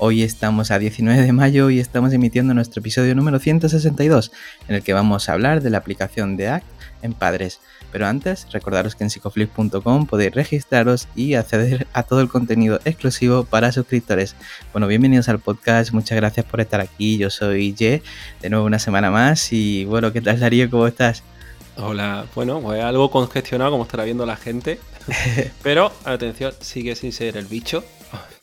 [0.00, 4.30] Hoy estamos a 19 de mayo y estamos emitiendo nuestro episodio número 162,
[4.68, 6.66] en el que vamos a hablar de la aplicación de ACT
[7.02, 7.58] en padres.
[7.90, 13.42] Pero antes, recordaros que en psicoflip.com podéis registraros y acceder a todo el contenido exclusivo
[13.42, 14.36] para suscriptores.
[14.72, 17.18] Bueno, bienvenidos al podcast, muchas gracias por estar aquí.
[17.18, 18.00] Yo soy Ye,
[18.40, 19.52] de nuevo una semana más.
[19.52, 20.70] Y bueno, ¿qué tal Darío?
[20.70, 21.24] ¿Cómo estás?
[21.76, 24.78] Hola, bueno, pues algo congestionado como estará viendo la gente,
[25.64, 27.82] pero atención, sigue sin ser el bicho.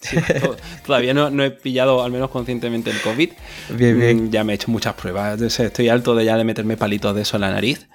[0.85, 3.29] todavía no, he pillado, al menos conscientemente, el COVID.
[3.69, 4.25] Bien, bien.
[4.25, 5.41] Mm, ya me he hecho muchas pruebas.
[5.41, 7.87] Estoy alto de ya de meterme palitos de eso en la nariz.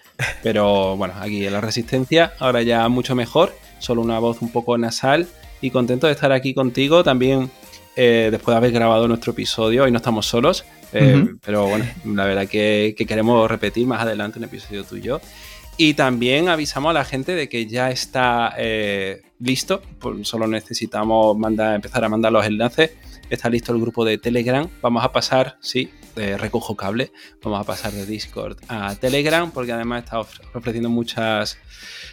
[0.42, 4.76] Pero bueno, aquí en la resistencia, ahora ya mucho mejor, solo una voz un poco
[4.76, 5.26] nasal
[5.60, 7.50] y contento de estar aquí contigo también
[7.96, 9.84] eh, después de haber grabado nuestro episodio.
[9.84, 14.44] Hoy no estamos solos, eh, pero bueno, la verdad que, queremos repetir más adelante un
[14.44, 15.20] episodio tuyo.
[15.20, 15.49] Y
[15.94, 22.04] también avisamos a la gente de que ya está eh, listo, pues solo necesitamos empezar
[22.04, 22.90] a mandar los enlaces.
[23.30, 24.68] Está listo el grupo de Telegram.
[24.82, 27.12] Vamos a pasar, sí, de recojo cable.
[27.42, 31.58] Vamos a pasar de Discord a Telegram porque además está ofreciendo muchas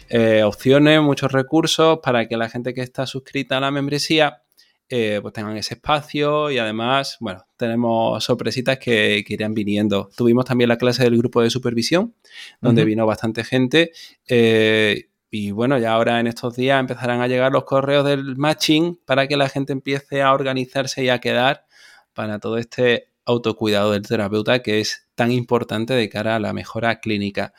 [0.08, 4.44] eh, opciones, muchos recursos para que la gente que está suscrita a la membresía
[4.90, 10.08] eh, pues tengan ese espacio y además, bueno, tenemos sorpresitas que, irán viniendo.
[10.16, 12.14] Tuvimos también la clase del grupo de supervisión,
[12.60, 13.92] donde vino bastante gente.
[14.26, 18.98] Eh, y bueno, ya ahora en estos días empezarán a llegar los correos del matching
[19.04, 21.66] para que la gente empiece a organizarse y a quedar
[22.14, 26.98] para todo este autocuidado del terapeuta que es tan importante de cara a la mejora
[27.00, 27.52] clínica.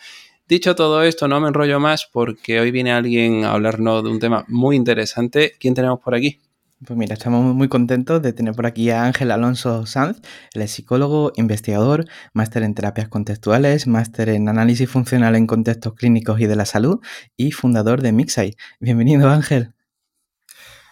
[0.48, 4.20] Dicho todo esto, no me enrollo más porque hoy viene alguien a hablarnos de un
[4.20, 5.54] tema muy interesante.
[5.60, 6.40] ¿Quién tenemos por aquí?
[6.86, 10.22] Pues mira, estamos muy contentos de tener por aquí a Ángel Alonso Sanz,
[10.54, 16.46] el psicólogo, investigador, máster en terapias contextuales, máster en análisis funcional en contextos clínicos y
[16.48, 17.02] de la salud
[17.36, 18.56] y fundador de Mixai.
[18.80, 19.74] Bienvenido Ángel.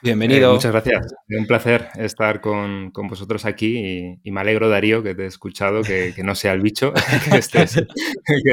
[0.04, 0.52] Bienvenido.
[0.52, 1.16] Eh, muchas gracias.
[1.30, 6.14] Un placer estar con, vosotros aquí y, me alegro, Darío, que te he escuchado, que,
[6.24, 6.94] no sea el bicho,
[7.32, 7.38] que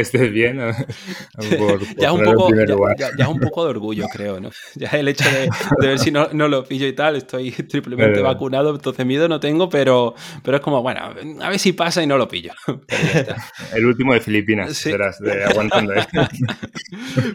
[0.00, 0.58] estés, bien.
[1.98, 2.48] ya, un poco,
[3.18, 4.50] ya, un poco de orgullo, creo, ¿no?
[4.74, 5.50] Ya el hecho de,
[5.86, 10.14] ver si no, lo pillo y tal, estoy triplemente vacunado, entonces miedo no tengo, pero,
[10.42, 11.00] pero es como, bueno,
[11.40, 12.52] a ver si pasa y no lo pillo.
[13.74, 15.92] El último de Filipinas, serás, de aguantando.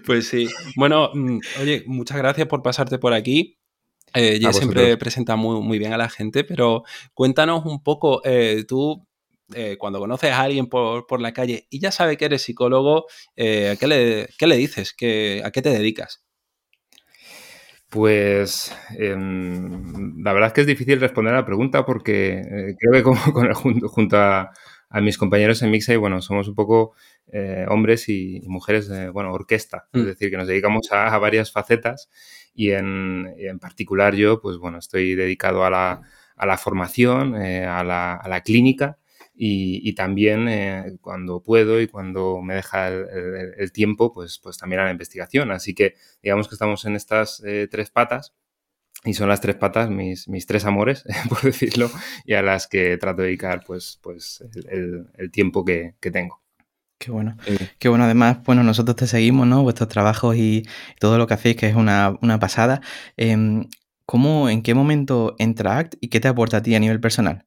[0.06, 0.48] Pues sí.
[0.76, 3.59] Bueno, mm, oye, muchas gracias por pasarte por aquí.
[4.14, 6.84] Eh, ya siempre presenta muy, muy, bien a la gente, pero
[7.14, 9.06] cuéntanos un poco, eh, tú
[9.54, 13.06] eh, cuando conoces a alguien por, la calle y ya sabe que eres psicólogo,
[13.36, 14.96] ¿qué le, qué, le, dices?
[15.44, 16.24] ¿A qué te dedicas?
[17.90, 23.04] Pues em, la verdad es que es difícil responder a la pregunta porque creo que
[23.04, 23.18] como,
[23.90, 24.52] junto, a,
[25.02, 26.94] mis compañeros en Mixay, bueno, somos un poco
[27.68, 30.06] hombres y, mujeres, bueno, orquesta, es mm.
[30.06, 32.10] decir, que nos dedicamos a varias facetas
[32.60, 36.02] y en, en, particular yo, pues bueno, estoy dedicado a la,
[36.36, 39.00] a la formación, eh, a, la, a, la, clínica
[39.34, 44.58] y, y también eh, cuando puedo y cuando me deja el, el, tiempo, pues, pues
[44.58, 45.52] también a la investigación.
[45.52, 48.36] Así que digamos que estamos en estas eh, tres patas
[49.06, 51.90] y son las tres patas mis, mis tres amores, por decirlo,
[52.26, 56.42] y a las que trato de dedicar pues, pues el, el tiempo que, que tengo.
[57.00, 57.38] Qué bueno.
[57.80, 59.64] Qué bueno, además, bueno, nosotros te seguimos, ¿no?
[59.64, 60.64] Vuestros trabajos y
[61.00, 62.82] todo lo que hacéis, que es una, pasada.
[63.16, 63.70] Em,
[64.06, 67.46] ¿Cómo, en qué momento entra ACT y qué te aporta a ti a nivel personal?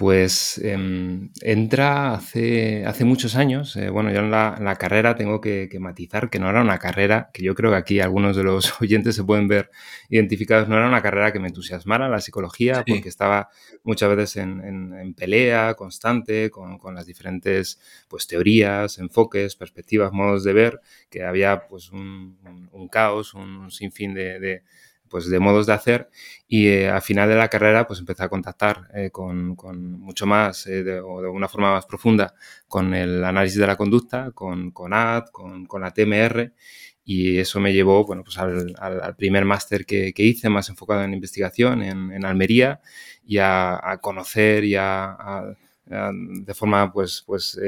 [0.00, 3.76] Pues em, entra hace, hace muchos años.
[3.76, 7.42] Eh, bueno, yo en la, carrera tengo que, matizar que no era una carrera, que
[7.42, 9.70] yo creo que aquí algunos de los oyentes se pueden ver
[10.08, 13.50] identificados, no era una carrera que me entusiasmara la psicología, porque estaba
[13.82, 20.80] muchas veces en, pelea constante con, las diferentes pues, teorías, enfoques, perspectivas, modos de ver,
[21.10, 22.38] que había pues un,
[22.90, 24.62] caos, un sinfín de
[25.10, 26.08] pues, de modos de hacer
[26.48, 29.56] y eh, al final de la carrera pues empecé a contactar eh, con,
[30.00, 32.34] mucho más eh, o de una forma más profunda
[32.68, 36.52] con el análisis de la conducta, con, con AD, con, la TMR
[37.04, 41.82] y eso me llevó bueno, pues al, primer máster que, hice más enfocado en investigación
[41.82, 42.80] en, Almería
[43.24, 45.44] y a, conocer y a,
[45.86, 47.58] de forma pues, pues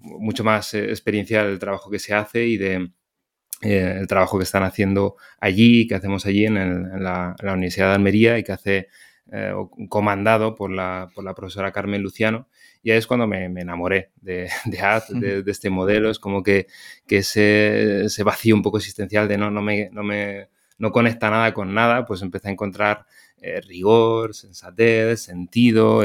[0.00, 2.90] mucho más experiencial el trabajo que se hace y de
[3.64, 8.38] eh, el trabajo que están haciendo allí, que hacemos allí en, la, Universidad de Almería
[8.38, 8.88] y que hace
[9.88, 12.46] comandado por la, por la, profesora Carmen Luciano.
[12.82, 16.10] Y ahí es cuando me, enamoré de, de de, este modelo.
[16.10, 16.66] Es como que,
[17.06, 21.30] que ese, ese, vacío un poco existencial de no, no, me, no, me, no conecta
[21.30, 23.06] nada con nada, pues empecé a encontrar
[23.66, 26.02] rigor, sensatez, sentido,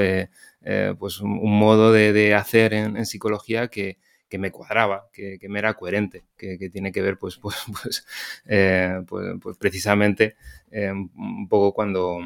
[0.98, 3.98] pues un, modo de, hacer en psicología que,
[4.30, 8.06] que me cuadraba, que, me era coherente, que, tiene que ver pues, pues, pues,
[8.46, 10.36] eh, pues, pues, precisamente
[10.72, 12.20] eh, un poco cuando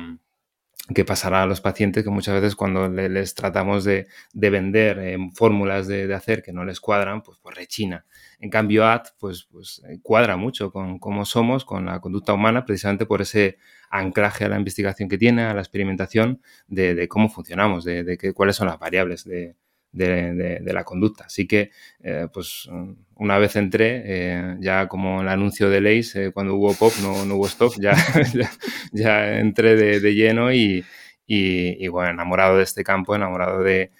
[0.93, 5.87] que pasará a los pacientes que muchas veces cuando les tratamos de, vender eh, fórmulas
[5.87, 8.05] de, hacer que no les cuadran, pues, pues rechina.
[8.39, 13.05] En cambio, AD pues, pues cuadra mucho con cómo somos, con la conducta humana, precisamente
[13.05, 13.57] por ese
[13.89, 18.57] anclaje a la investigación que tiene, a la experimentación de, cómo funcionamos, de, de cuáles
[18.57, 19.55] son las variables de,
[19.93, 21.25] de, la conducta.
[21.25, 22.69] Así que, eh, pues,
[23.15, 27.11] una vez entré, eh, ya como el anuncio de Leis, eh, cuando hubo pop, no,
[27.35, 27.95] hubo stop, ya,
[28.91, 30.83] ya, entré de, lleno y,
[31.25, 33.91] y, bueno, enamorado de este campo, enamorado de,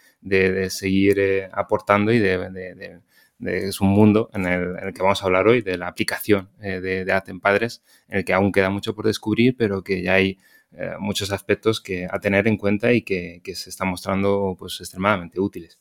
[0.70, 3.00] seguir aportando y de,
[3.46, 7.40] es un mundo en el, que vamos a hablar hoy, de la aplicación de, de
[7.42, 10.40] Padres, en el que aún queda mucho por descubrir, pero que ya hay
[11.00, 15.40] muchos aspectos que a tener en cuenta y que, que se están mostrando pues, extremadamente
[15.40, 15.78] útiles.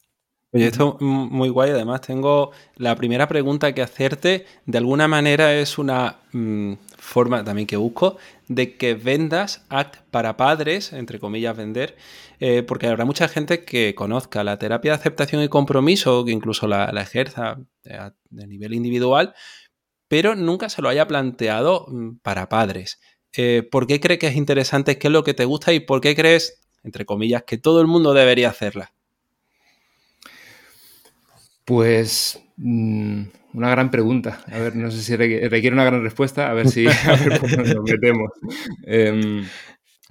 [0.54, 1.70] Oye, esto es muy guay.
[1.70, 4.44] Además, tengo la primera pregunta que hacerte.
[4.66, 8.18] De alguna manera es una mm, forma también que busco
[8.48, 11.96] de que vendas ACT para padres, entre comillas, vender,
[12.38, 16.66] eh, porque habrá mucha gente que conozca la terapia de aceptación y compromiso, que incluso
[16.68, 17.58] la, ejerza
[17.90, 19.34] a, nivel individual,
[20.08, 23.00] pero nunca se lo haya planteado mm, para padres.
[23.36, 24.98] Eh, ¿Por qué crees que es interesante?
[24.98, 25.72] ¿Qué es lo que te gusta?
[25.72, 28.92] ¿Y por qué crees, entre comillas, que todo el mundo debería hacerla?
[31.64, 33.22] Pues mm,
[33.54, 34.40] una gran pregunta.
[34.46, 36.84] A ver, no sé si requiere una gran respuesta, a ver si
[37.76, 38.30] nos metemos.
[38.84, 39.44] Em,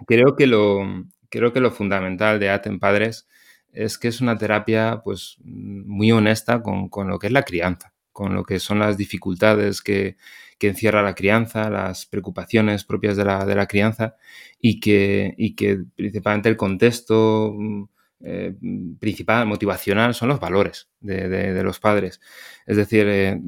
[0.07, 0.81] creo, que lo,
[1.29, 3.27] creo que lo fundamental de ATEN Padres
[3.73, 8.33] es que es una terapia pues, muy honesta con, lo que es la crianza, con
[8.35, 10.17] lo que son las dificultades que,
[10.63, 14.15] encierra la crianza, las preocupaciones propias de la, de la crianza
[14.59, 17.85] y que, y que principalmente el contexto mm,
[18.23, 18.53] eh,
[18.99, 22.21] principal, motivacional, son los valores de, los padres.
[22.67, 23.39] Es decir, eh,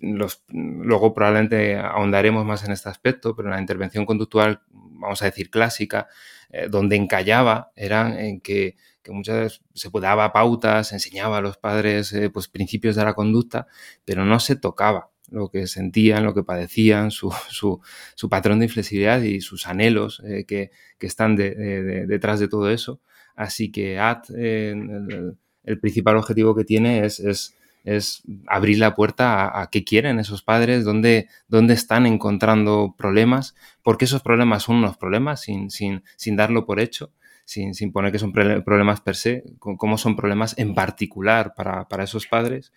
[0.00, 5.50] los, luego probablemente ahondaremos más en este aspecto, pero la intervención conductual, vamos a decir
[5.50, 6.08] clásica,
[6.50, 8.76] eh, donde encallaba era en que,
[9.08, 13.68] muchas veces se daba pautas, enseñaba a los padres pues, principios de la conducta,
[14.04, 17.30] pero no se tocaba lo que sentían, lo que padecían, su,
[18.28, 23.00] patrón de inflexibilidad y sus anhelos que, están detrás de todo eso.
[23.36, 24.74] Así que AD, eh,
[25.64, 27.20] el, principal objetivo que tiene es,
[27.84, 34.06] es, abrir la puerta a, qué quieren esos padres, dónde, dónde, están encontrando problemas, porque
[34.06, 37.12] esos problemas son unos problemas sin, sin, sin darlo por hecho.
[37.48, 42.02] Sin, sin, poner que son problemas per se, cómo son problemas en particular para, para
[42.02, 42.72] esos padres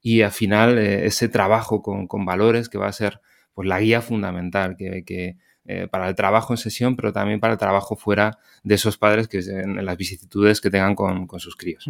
[0.00, 3.20] y al final eh, ese trabajo con, con, valores que va a ser
[3.52, 7.54] pues, la guía fundamental que, que, eh, para el trabajo en sesión, pero también para
[7.54, 11.88] el trabajo fuera de esos padres que en, las vicisitudes que tengan con, sus críos.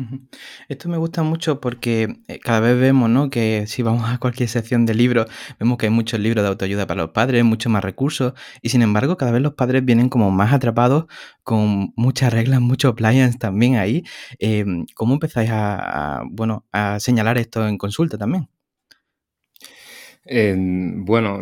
[0.69, 3.31] Esto me gusta mucho porque eh, cada vez vemos ¿no?
[3.31, 5.27] que si vamos a cualquier sección de libros,
[5.59, 8.81] vemos que hay muchos libros de autoayuda para los padres, muchos más recursos, y sin
[8.81, 11.07] embargo cada vez los padres vienen como más atrapados
[11.43, 14.05] con muchas reglas, muchos appliance también ahí.
[14.39, 18.49] Em, ¿Cómo empezáis a, bueno, a señalar esto en consulta también?
[20.27, 21.39] bueno,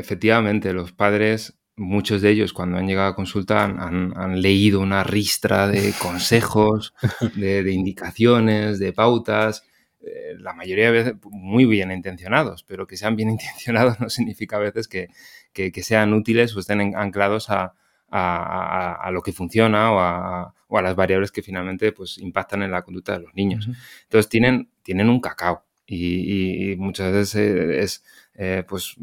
[0.00, 5.68] efectivamente, los padres muchos de ellos cuando han llegado a consulta han, leído una ristra
[5.68, 6.94] de consejos,
[7.34, 9.64] de, indicaciones, de pautas,
[10.00, 14.56] eh, la mayoría de veces muy bien intencionados, pero que sean bien intencionados no significa
[14.56, 15.08] a veces que,
[15.82, 17.74] sean útiles o estén anclados a,
[19.10, 23.20] lo que funciona o a, las variables que finalmente pues, impactan en la conducta de
[23.20, 23.68] los niños.
[24.04, 28.04] Entonces tienen, tienen un cacao y, muchas veces eh, es
[28.34, 28.96] eh, pues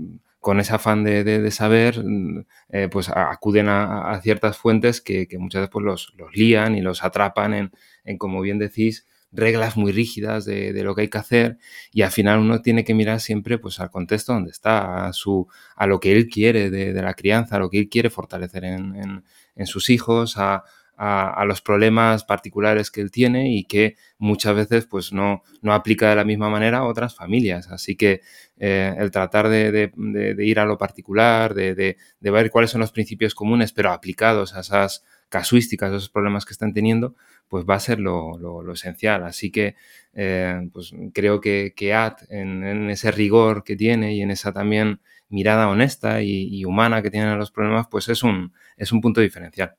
[0.44, 5.72] con ese afán de, saber, mm, eh, pues acuden a, ciertas fuentes que, muchas veces
[5.72, 7.72] pues, los, los, lían y los atrapan
[8.04, 11.58] en, como bien decís, reglas muy rígidas de, lo que hay que hacer.
[11.94, 15.48] Y al final uno tiene que mirar siempre pues al contexto donde está, a, su,
[15.78, 19.24] a lo que él quiere de, la crianza, a lo que él quiere fortalecer en,
[19.56, 20.66] en sus hijos, a,
[21.06, 26.10] a, los problemas particulares que él tiene y que muchas veces pues no, no aplica
[26.10, 27.70] de la misma manera a otras familias.
[27.70, 28.22] Así que
[28.58, 29.92] eh, el tratar de,
[30.40, 35.04] ir a lo particular, de, ver cuáles son los principios comunes, pero aplicados a esas
[35.28, 37.16] casuísticas, a esos problemas que están teniendo,
[37.50, 39.24] pues va a ser lo, esencial.
[39.24, 39.76] Así que
[40.14, 45.02] eh, pues creo que, que AD, en, ese rigor que tiene y en esa también
[45.28, 49.02] mirada honesta y, y humana que tiene a los problemas, pues es un, es un
[49.02, 49.76] punto diferencial.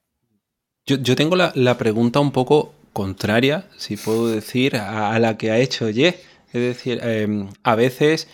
[0.87, 5.89] Yo, tengo la, pregunta un poco contraria, si puedo decir, a, la que ha hecho
[5.89, 6.09] Ye.
[6.53, 8.29] Es decir, em, a veces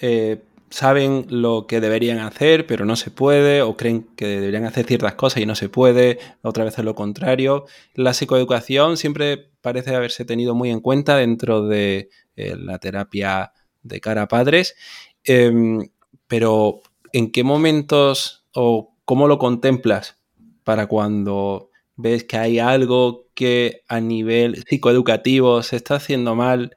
[0.00, 4.86] eh, saben lo que deberían hacer, pero no se puede, o creen que deberían hacer
[4.86, 7.66] ciertas cosas y no se puede, otra vez es lo contrario.
[7.94, 14.00] La psicoeducación siempre parece haberse tenido muy en cuenta dentro de eh, la terapia de
[14.00, 14.76] cara a padres,
[15.24, 15.88] em,
[16.28, 16.82] pero
[17.12, 20.18] ¿en qué momentos o cómo lo contemplas
[20.62, 21.65] para cuando
[21.96, 26.76] ves que hay algo que a nivel psicoeducativo se está haciendo mal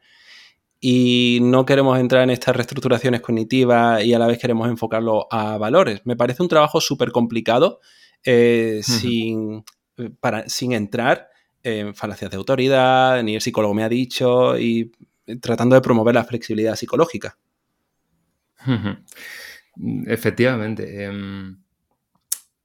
[0.81, 5.57] y no queremos entrar en estas reestructuraciones cognitivas y a la vez queremos enfocarlo a
[5.57, 6.01] valores.
[6.05, 7.81] Me parece un trabajo súper complicado
[8.23, 9.63] eh, sin,
[10.19, 11.29] para, sin entrar
[11.63, 14.91] en falacias de autoridad, ni el psicólogo me ha dicho, y
[15.41, 17.37] tratando de promover la flexibilidad psicológica.
[20.05, 21.03] Efectivamente.
[21.03, 21.57] Em,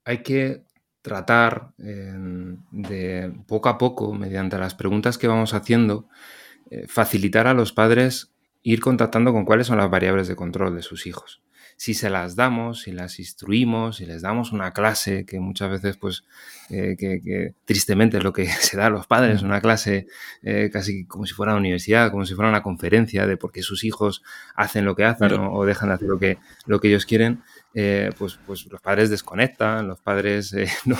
[0.04, 0.64] hay que
[1.04, 6.08] tratar de poco a poco, mediante las preguntas que vamos haciendo,
[6.70, 8.32] eh, facilitar a los padres
[8.62, 11.42] ir contactando con cuáles son las variables de control de sus hijos.
[11.76, 15.98] Si se las damos, si las instruimos, si les damos una clase, que muchas veces,
[15.98, 16.24] pues,
[16.70, 20.06] eh, que, tristemente es lo que se da a los padres, una clase
[20.42, 23.60] eh, casi como si fuera una universidad, como si fuera una conferencia de por qué
[23.60, 24.22] sus hijos
[24.54, 27.42] hacen lo que hacen o, dejan de hacer lo que, lo que ellos quieren,
[27.74, 30.54] pues, pues los padres desconectan, los padres
[30.86, 30.96] no,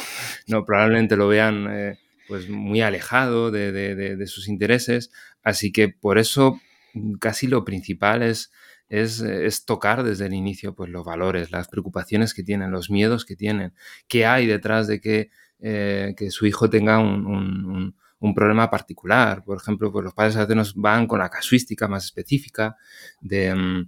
[0.49, 1.97] no, probablemente lo vean
[2.29, 5.11] pues muy alejado de, sus intereses.
[5.43, 6.61] Así que por eso
[6.95, 8.53] mm, casi lo principal es,
[8.89, 13.37] es, tocar desde el inicio pues, los valores, las preocupaciones que tienen, los miedos que
[13.37, 13.75] tienen,
[14.09, 17.95] qué hay detrás de que, eh, que su hijo tenga un,
[18.35, 19.45] problema particular.
[19.45, 22.77] Por ejemplo, pues los padres a veces nos van con la casuística más específica
[23.21, 23.87] de...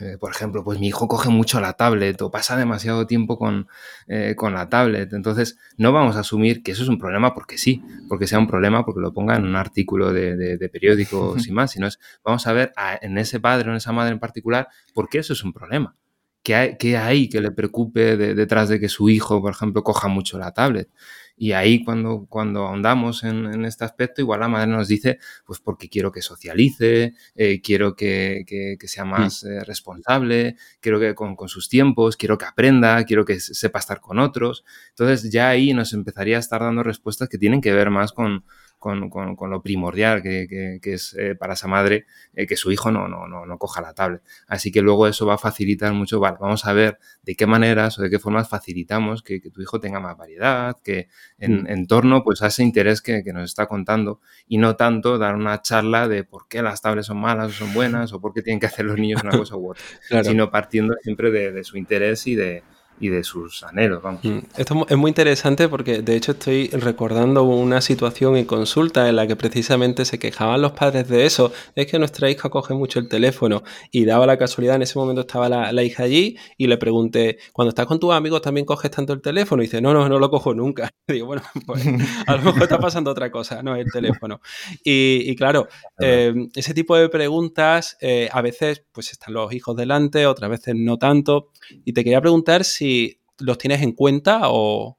[0.00, 3.68] Eh, por ejemplo, pues mi hijo coge mucho la tablet o pasa demasiado tiempo con,
[4.08, 5.12] eh, la tablet.
[5.12, 8.46] Entonces, no vamos a asumir que eso es un problema porque sí, porque sea un
[8.46, 12.46] problema porque lo ponga en un artículo de, de, periódico sin más, sino es, vamos
[12.46, 12.72] a ver
[13.02, 15.96] en ese padre o en esa madre en particular por qué eso es un problema.
[16.42, 20.38] ¿Qué hay, hay que le preocupe detrás de que su hijo, por ejemplo, coja mucho
[20.38, 20.90] la tablet?
[21.36, 25.88] Y ahí cuando, cuando ahondamos en, este aspecto, igual la madre nos dice, pues porque
[25.88, 28.44] quiero que socialice, eh, quiero que,
[28.86, 29.08] sea mm.
[29.10, 33.80] más eh, responsable, quiero que con, con, sus tiempos, quiero que aprenda, quiero que sepa
[33.80, 34.64] estar con otros.
[34.90, 38.44] Entonces ya ahí nos empezaría a estar dando respuestas que tienen que ver más con,
[38.84, 43.26] con, lo primordial que, es eh, para esa madre eh, que su hijo no, no,
[43.26, 44.22] no, coja la tablet.
[44.46, 48.02] Así que luego eso va a facilitar mucho, vamos a ver de qué maneras o
[48.02, 51.86] de qué formas facilitamos que, tu hijo tenga más variedad, que en, mm.
[51.86, 56.06] torno pues, a ese interés que, nos está contando y no tanto dar una charla
[56.06, 58.66] de por qué las tablets son malas o son buenas o por qué tienen que
[58.66, 62.62] hacer los niños una cosa u otra, sino partiendo siempre de su interés y de,
[63.00, 64.02] y de sus anhelos.
[64.02, 64.24] Vamos.
[64.24, 69.16] Mm, esto es muy interesante porque de hecho estoy recordando una situación en consulta en
[69.16, 71.52] la que precisamente se quejaban los padres de eso.
[71.74, 75.22] Es que nuestra hija coge mucho el teléfono y daba la casualidad, en ese momento
[75.22, 79.12] estaba la, hija allí y le pregunté, cuando estás con tus amigos también coges tanto
[79.12, 80.90] el teléfono y dice, no, no, no lo cojo nunca.
[81.08, 81.86] digo, bueno, pues
[82.26, 84.40] a lo mejor está pasando otra cosa, no el teléfono.
[84.82, 90.26] Y, claro, eh, ese tipo de preguntas eh, a veces pues están los hijos delante,
[90.26, 91.50] otras veces no tanto.
[91.84, 94.98] Y te quería preguntar si si los tienes en cuenta o,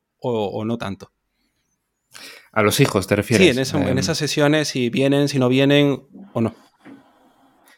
[0.65, 1.12] no tanto.
[2.51, 3.68] A los hijos, ¿te refieres?
[3.68, 6.01] Sí, en, em, esas sesiones, si vienen, si no vienen
[6.34, 6.56] o no.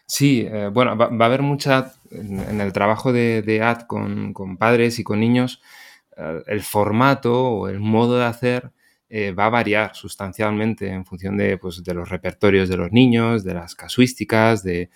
[0.05, 4.97] Sí, eh, bueno, va, a haber mucha, en, el trabajo de, de AD con, padres
[4.99, 5.61] y con niños,
[6.15, 8.71] eh, el formato o el modo de hacer
[9.09, 13.43] eh, va a variar sustancialmente en función de, pues, de, los repertorios de los niños,
[13.43, 14.89] de las casuísticas, de,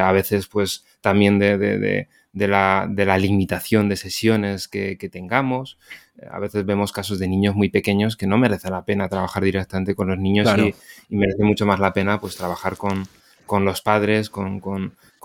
[0.00, 5.78] a veces pues también de, de la, limitación de sesiones que, tengamos.
[6.30, 9.94] A veces vemos casos de niños muy pequeños que no merece la pena trabajar directamente
[9.94, 10.74] con los niños y,
[11.14, 14.60] merece mucho más la pena pues trabajar con, los padres, con,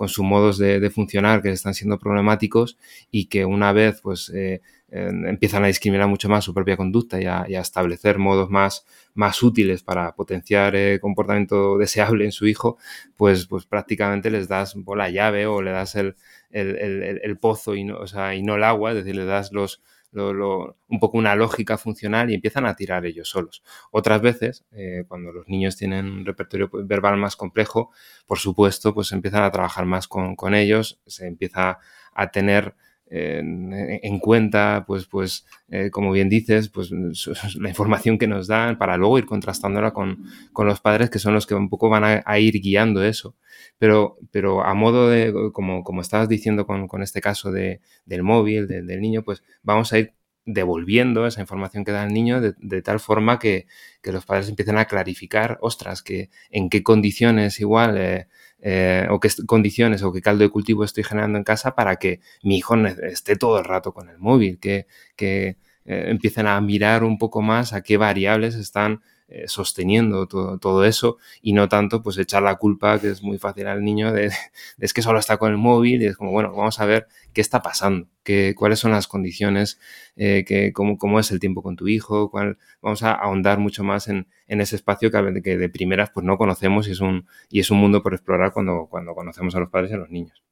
[0.06, 2.76] sus modos de, funcionar que están siendo problemáticos
[3.10, 7.26] y que una vez pues eh, empiezan a discriminar mucho más su propia conducta y
[7.26, 12.78] a, establecer modos más, más útiles para potenciar el comportamiento deseable en su hijo,
[13.16, 16.14] pues, pues prácticamente les das la llave o le das el,
[16.54, 19.82] el, pozo y no, o sea, y no el agua, es decir, le das los,
[20.12, 23.62] un poco una lógica funcional y empiezan a tirar ellos solos.
[23.90, 27.90] Otras veces, eh, cuando los niños tienen un repertorio verbal más complejo,
[28.26, 31.78] por supuesto, pues empiezan a trabajar más con ellos, se empieza
[32.14, 32.74] a tener
[33.06, 36.90] en, cuenta, pues, pues eh, como bien dices, pues
[37.56, 41.34] la información que nos dan para luego ir contrastándola con, con los padres que son
[41.34, 43.36] los que un poco van a, ir guiando eso.
[43.78, 48.22] Pero, pero a modo de, como, como estabas diciendo con, con este caso de, del
[48.22, 50.14] móvil, del niño, pues vamos a ir
[50.46, 53.66] devolviendo esa información que da el niño de, tal forma que,
[54.02, 58.28] los padres empiecen a clarificar, ostras, que en qué condiciones igual, eh,
[58.66, 62.20] eh, o qué condiciones o qué caldo de cultivo estoy generando en casa para que
[62.42, 67.18] mi hijo esté todo el rato con el móvil, que, que empiecen a mirar un
[67.18, 69.02] poco más a qué variables están
[69.36, 73.66] eh, sosteniendo todo, eso y no tanto pues echar la culpa, que es muy fácil
[73.66, 74.30] al niño, de,
[74.78, 77.40] es que solo está con el móvil y es como, bueno, vamos a ver qué
[77.40, 79.80] está pasando, qué, cuáles son las condiciones,
[80.14, 83.82] eh, que, cómo, cómo, es el tiempo con tu hijo, cuál, vamos a ahondar mucho
[83.82, 87.26] más en, en ese espacio que, que, de primeras pues no conocemos y es un,
[87.50, 90.10] y es un mundo por explorar cuando, cuando conocemos a los padres y a los
[90.10, 90.43] niños.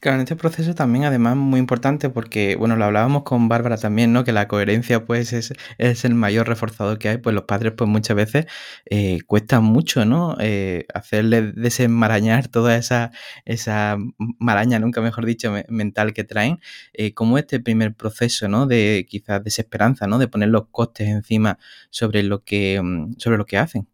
[0.00, 4.12] Claro, en este proceso también además muy importante porque, bueno, lo hablábamos con Bárbara también,
[4.12, 4.24] ¿no?
[4.24, 7.90] Que la coherencia pues es, es el mayor reforzador que hay, pues los padres pues
[7.90, 8.46] muchas veces
[8.86, 10.36] eh, cuesta mucho, ¿no?
[10.40, 13.10] Eh, hacerle desenmarañar toda esa,
[13.44, 13.96] esa
[14.38, 16.60] maraña, nunca mejor dicho, mental que traen,
[16.94, 18.66] eh, como este primer proceso, ¿no?
[18.66, 20.18] De quizás desesperanza, ¿no?
[20.18, 21.58] De poner los costes encima
[21.90, 23.88] sobre lo que, mm, sobre lo que hacen.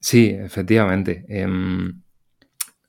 [0.00, 1.24] Sí, efectivamente.
[1.28, 2.02] Em,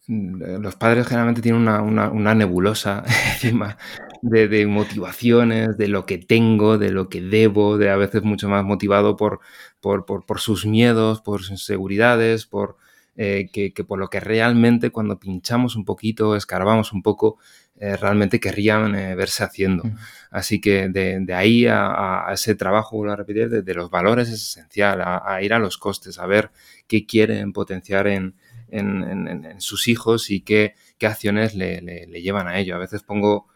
[0.09, 3.77] los padres generalmente tienen una, nebulosa encima
[4.23, 8.63] de, motivaciones, de lo que tengo, de lo que debo, de a veces mucho más
[8.63, 9.39] motivado por,
[9.79, 12.77] por, sus miedos, por sus inseguridades, por,
[13.17, 17.37] eh, que, por lo que realmente cuando pinchamos un poquito, escarbamos un poco,
[17.77, 19.83] eh, realmente querrían eh, verse haciendo.
[20.31, 25.01] Así que de, ahí a, ese trabajo, vuelvo a repetir, de, los valores es esencial,
[25.03, 26.49] a, ir a los costes, a ver
[26.87, 28.33] qué quieren potenciar en,
[28.71, 32.75] en, sus hijos y qué, acciones le, le, llevan a ello.
[32.75, 33.47] A veces pongo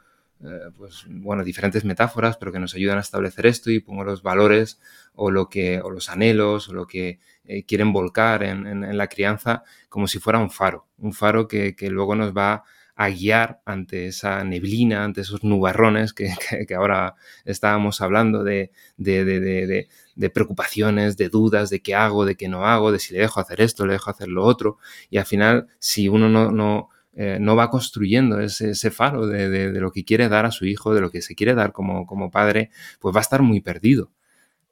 [0.43, 4.23] eh, pues, bueno, diferentes metáforas, pero que nos ayudan a establecer esto y pongo los
[4.23, 4.79] valores
[5.15, 9.63] o, lo que, o los anhelos o lo que eh, quieren volcar en, la crianza
[9.89, 12.63] como si fuera un faro, un faro que, que luego nos va
[12.95, 16.29] a guiar ante esa neblina, ante esos nubarrones que,
[16.77, 22.47] ahora estábamos hablando de, de, de, de, preocupaciones, de dudas, de qué hago, de qué
[22.47, 24.77] no hago, de si le dejo hacer esto, le dejo hacer lo otro.
[25.09, 29.91] Y al final, si uno no, no, eh, no va construyendo ese, faro de, lo
[29.91, 32.69] que quiere dar a su hijo, de lo que se quiere dar como, como padre,
[32.99, 34.11] pues va a estar muy perdido,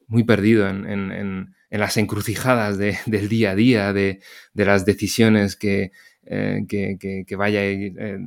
[0.07, 4.19] muy perdido en, en, en, en las encrucijadas del día a día, de,
[4.53, 5.91] las decisiones que,
[6.23, 8.19] eh, que, vaya eh,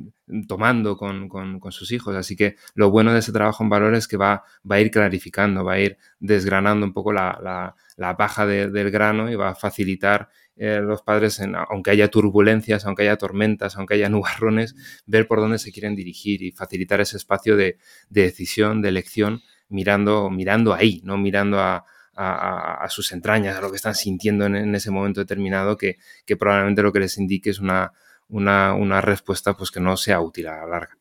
[0.47, 1.29] tomando con,
[1.71, 2.15] sus hijos.
[2.15, 4.91] Así que lo bueno de ese trabajo en valores es que va, va a ir
[4.91, 9.55] clarificando, va a ir desgranando un poco la, la, paja del grano y va a
[9.55, 15.27] facilitar eh, los padres, en, aunque haya turbulencias, aunque haya tormentas, aunque haya nubarrones, ver
[15.27, 17.77] por dónde se quieren dirigir y facilitar ese espacio de,
[18.09, 23.75] decisión, de elección, mirando, mirando ahí, no mirando a, a, sus entrañas, a lo que
[23.75, 25.97] están sintiendo en, ese momento determinado, que,
[26.39, 27.91] probablemente lo que les indique es una,
[28.29, 30.97] una, respuesta pues, que no sea útil a la larga.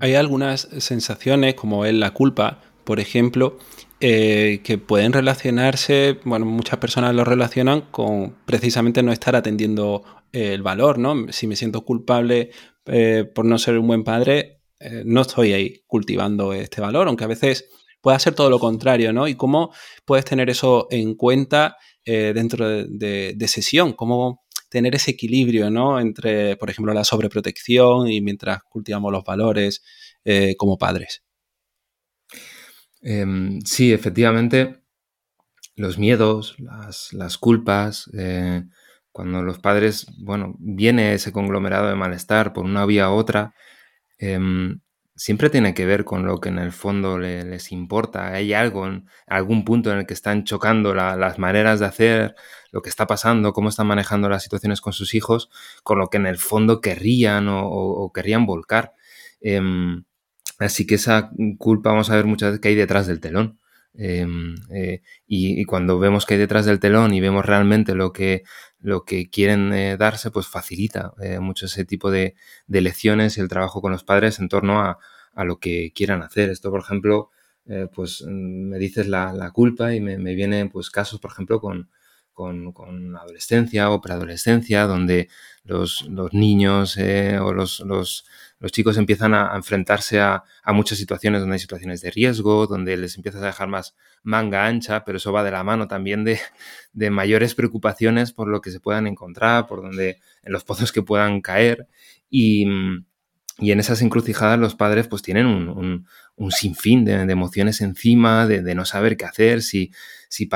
[0.00, 3.58] Hay algunas sensaciones, como es la culpa, por ejemplo,
[4.00, 10.62] eh, que pueden relacionarse, bueno, muchas personas lo relacionan con precisamente no estar atendiendo el
[10.62, 11.32] valor, ¿no?
[11.32, 12.50] Si me siento culpable
[12.86, 17.24] eh, por no ser un buen padre, eh, no estoy ahí cultivando este valor, aunque
[17.24, 17.70] a veces
[18.04, 19.26] puede ser todo lo contrario, ¿no?
[19.26, 19.72] Y cómo
[20.04, 25.98] puedes tener eso en cuenta eh, dentro de, sesión, cómo tener ese equilibrio, ¿no?
[25.98, 29.82] Entre, por ejemplo, la sobreprotección y mientras cultivamos los valores
[30.22, 31.24] eh, como padres.
[33.00, 34.82] Em, sí, efectivamente,
[35.74, 38.64] los miedos, las, culpas, eh,
[39.12, 43.54] cuando los padres, bueno, viene ese conglomerado de malestar por una vía u otra,
[44.18, 44.80] em,
[45.16, 48.28] siempre tiene que ver con lo que en el fondo les importa.
[48.32, 52.34] Hay algo, en algún punto en el que están chocando las maneras de hacer,
[52.72, 55.50] lo que está pasando, cómo están manejando las situaciones con sus hijos,
[55.82, 58.94] con lo que en el fondo querrían o, querrían volcar.
[59.40, 60.04] Em,
[60.58, 63.60] así que esa culpa vamos a ver muchas veces que hay detrás del telón.
[63.96, 68.42] Em, eh, y, cuando vemos que hay detrás del telón y vemos realmente lo que,
[68.80, 72.34] lo que quieren eh, darse, pues facilita eh, mucho ese tipo de,
[72.66, 74.98] de, lecciones y el trabajo con los padres en torno a,
[75.34, 76.50] a lo que quieran hacer.
[76.50, 77.30] Esto, por ejemplo,
[77.94, 81.60] pues mm, me dices la, la culpa y me, me, vienen pues casos, por ejemplo,
[81.60, 81.88] con,
[82.34, 85.28] con, adolescencia o preadolescencia, donde
[85.64, 88.24] los, niños o los,
[88.70, 93.42] chicos empiezan a, enfrentarse a, muchas situaciones donde hay situaciones de riesgo, donde les empiezas
[93.42, 96.40] a dejar más manga ancha, pero eso va de la mano también de,
[97.10, 101.40] mayores preocupaciones por lo que se puedan encontrar, por donde, en los pozos que puedan
[101.40, 101.88] caer.
[102.28, 102.66] Y,
[103.58, 106.06] en esas encrucijadas los padres pues tienen un,
[106.50, 109.92] sinfín de, emociones encima, de, no saber qué hacer, si,
[110.28, 110.48] si,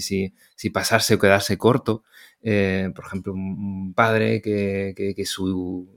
[0.00, 2.04] si, pasarse o quedarse corto.
[2.42, 5.88] Eh, por ejemplo, un padre que, que su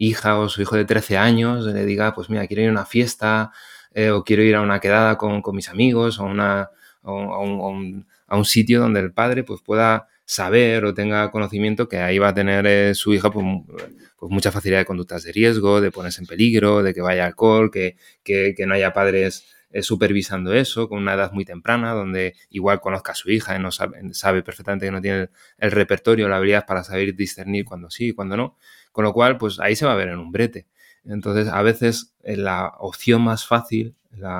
[0.00, 2.86] hija o su hijo de 13 años le diga, pues mira, quiero ir a una
[2.86, 3.52] fiesta
[3.92, 6.70] eh, o quiero ir a una quedada con, mis amigos o, una,
[7.02, 11.98] a, un, a, un, sitio donde el padre pues, pueda saber o tenga conocimiento que
[11.98, 13.44] ahí va a tener eh, su hija pues,
[14.16, 17.68] pues, mucha facilidad de conductas de riesgo, de ponerse en peligro, de que vaya alcohol,
[17.72, 22.80] que, que, no haya padres eh, supervisando eso con una edad muy temprana, donde igual
[22.80, 26.64] conozca a su hija y no sabe, perfectamente que no tiene el, repertorio, la habilidad
[26.64, 28.56] para saber discernir cuando sí y cuando no.
[28.92, 30.68] Con lo cual, pues ahí se va a ver en un brete.
[31.04, 33.96] Entonces, a veces eh, la opción más fácil,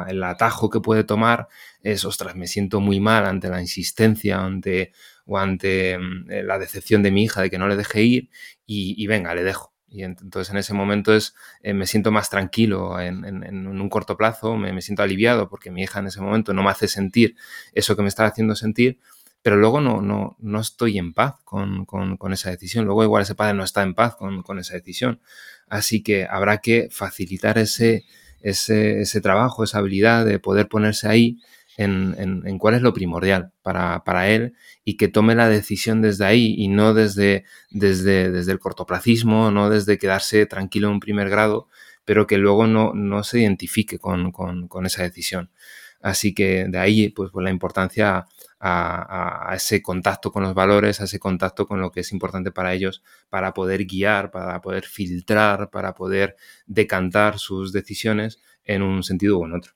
[0.08, 1.48] el atajo que puede tomar
[1.82, 4.92] es, ostras, me siento muy mal ante la insistencia ante,
[5.38, 8.30] ante mm, eh, la decepción de mi hija de que no le deje ir
[8.66, 9.70] y venga, le dejo.
[9.90, 13.24] Y entonces en ese momento es, eh, me siento más tranquilo en,
[13.66, 16.86] un corto plazo, me, siento aliviado porque mi hija en ese momento no me hace
[16.86, 17.34] sentir
[17.72, 19.00] eso que me está haciendo sentir,
[19.42, 21.86] pero luego no, no, no estoy en paz con,
[22.32, 22.84] esa decisión.
[22.84, 25.20] Luego igual ese padre no está en paz con, esa decisión.
[25.68, 28.04] Así que habrá que facilitar ese,
[28.40, 31.38] ese trabajo, esa habilidad de poder ponerse ahí
[31.84, 36.68] en, cuál es lo primordial para, él y que tome la decisión desde ahí y
[36.68, 41.68] no desde, desde, desde el cortoplacismo, no desde quedarse tranquilo en un primer grado,
[42.04, 44.32] pero que luego no, no se identifique con,
[44.84, 45.50] esa decisión.
[46.02, 48.26] Así que de ahí pues, pues la importancia
[48.58, 52.74] a, ese contacto con los valores, a ese contacto con lo que es importante para
[52.74, 59.38] ellos, para poder guiar, para poder filtrar, para poder decantar sus decisiones en un sentido
[59.38, 59.72] o en otro.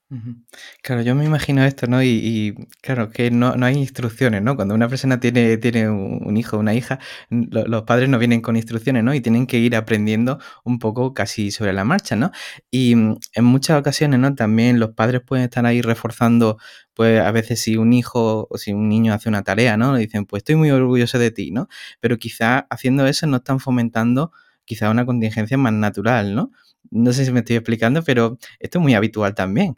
[0.82, 2.02] Claro, yo me imagino esto, ¿no?
[2.02, 4.54] Y, claro, que no, hay instrucciones, ¿no?
[4.54, 9.02] Cuando una persona tiene, tiene un hijo una hija, los padres no vienen con instrucciones,
[9.02, 9.14] ¿no?
[9.14, 12.30] Y tienen que ir aprendiendo un poco casi sobre la marcha, ¿no?
[12.70, 14.34] Y mm, en muchas ocasiones, ¿no?
[14.34, 16.58] También los padres pueden estar ahí reforzando,
[16.94, 19.94] pues a veces si un hijo o si un niño hace una tarea, ¿no?
[19.94, 21.68] Le dicen, pues estoy muy orgulloso de ti, ¿no?
[22.00, 24.32] Pero quizá haciendo eso no están fomentando
[24.64, 26.52] quizá una contingencia más natural, ¿no?
[26.90, 29.76] No sé si me estoy explicando, pero esto es muy habitual también.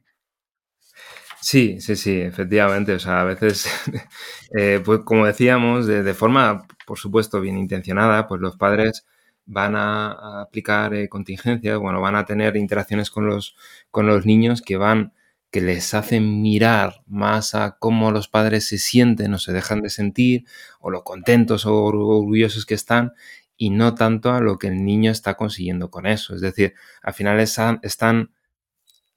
[1.40, 2.92] Sí, sí, sí, efectivamente.
[2.94, 3.68] O sea, a veces,
[4.58, 9.06] eh, pues como decíamos, de, forma, por supuesto, bien intencionada, pues los padres
[9.44, 13.56] van a, aplicar eh, contingencias, bueno, van a tener interacciones con los,
[13.92, 15.12] con los niños que van,
[15.52, 19.90] que les hacen mirar más a cómo los padres se sienten o se dejan de
[19.90, 20.44] sentir,
[20.80, 23.12] o lo contentos o orgullosos que están,
[23.56, 26.34] y no tanto a lo que el niño está consiguiendo con eso.
[26.34, 27.80] Es decir, al final están,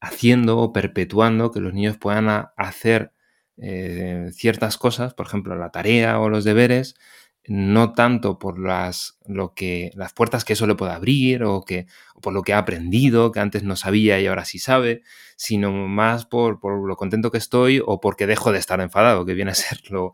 [0.02, 3.12] haciendo o perpetuando que los niños puedan hacer
[3.58, 6.96] eh, ciertas cosas, por ejemplo, la tarea o los deberes,
[7.50, 11.88] no tanto por las, lo que, las puertas que eso le pueda abrir o, que,
[12.22, 15.02] por lo que ha aprendido, que antes no sabía y ahora sí sabe,
[15.36, 19.52] sino más por, lo contento que estoy o porque dejo de estar enfadado, que viene
[19.52, 20.14] a ser lo,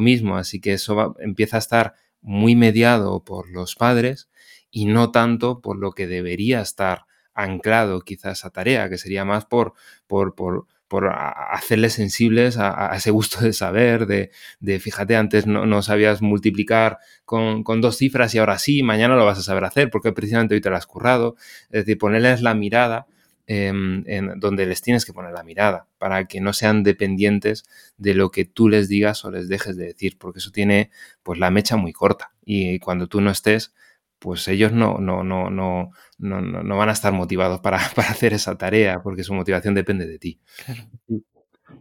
[0.00, 0.36] mismo.
[0.36, 4.28] Así que eso empieza a estar muy mediado por los padres
[4.70, 9.44] y no tanto por lo que debería estar anclado quizás a tarea, que sería más
[9.44, 9.74] por,
[10.06, 15.66] por, por, por hacerles sensibles a, ese gusto de saber, de, de fíjate, antes no,
[15.66, 19.64] no sabías multiplicar con, con, dos cifras y ahora sí, mañana lo vas a saber
[19.64, 21.36] hacer porque precisamente hoy te lo has currado.
[21.64, 23.06] Es decir, ponerles la mirada
[23.46, 27.66] Em, en, donde les tienes que poner la mirada para que no sean dependientes
[27.98, 30.90] de lo que tú les digas o les dejes de decir, porque eso tiene
[31.22, 32.32] pues la mecha muy corta.
[32.42, 33.74] Y cuando tú no estés,
[34.18, 38.32] pues ellos no, no, no, no, no, no van a estar motivados para, para, hacer
[38.32, 40.40] esa tarea, porque su motivación depende de ti.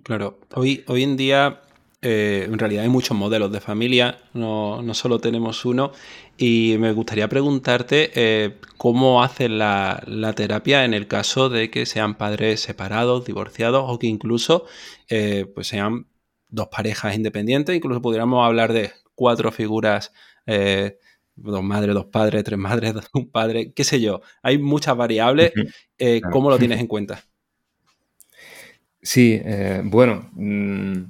[0.04, 1.62] Claro, hoy, hoy en día
[2.06, 5.94] eh, en realidad hay muchos modelos de familia, no, no, solo tenemos uno.
[6.38, 12.16] Y me gustaría preguntarte eh, cómo hacen la, terapia en el caso de que sean
[12.16, 14.66] padres separados, divorciados o que incluso
[15.08, 16.08] eh, pues sean
[16.50, 17.74] dos parejas independientes.
[17.74, 20.12] Incluso pudiéramos hablar de cuatro figuras,
[20.46, 24.22] dos madres, dos padres, tres madres, un padre, qué sé yo.
[24.42, 25.54] Hay muchas variables.
[26.34, 27.24] ¿Cómo lo tienes en cuenta?
[29.02, 29.40] Sí,
[29.86, 30.30] bueno.
[30.34, 31.04] Mm,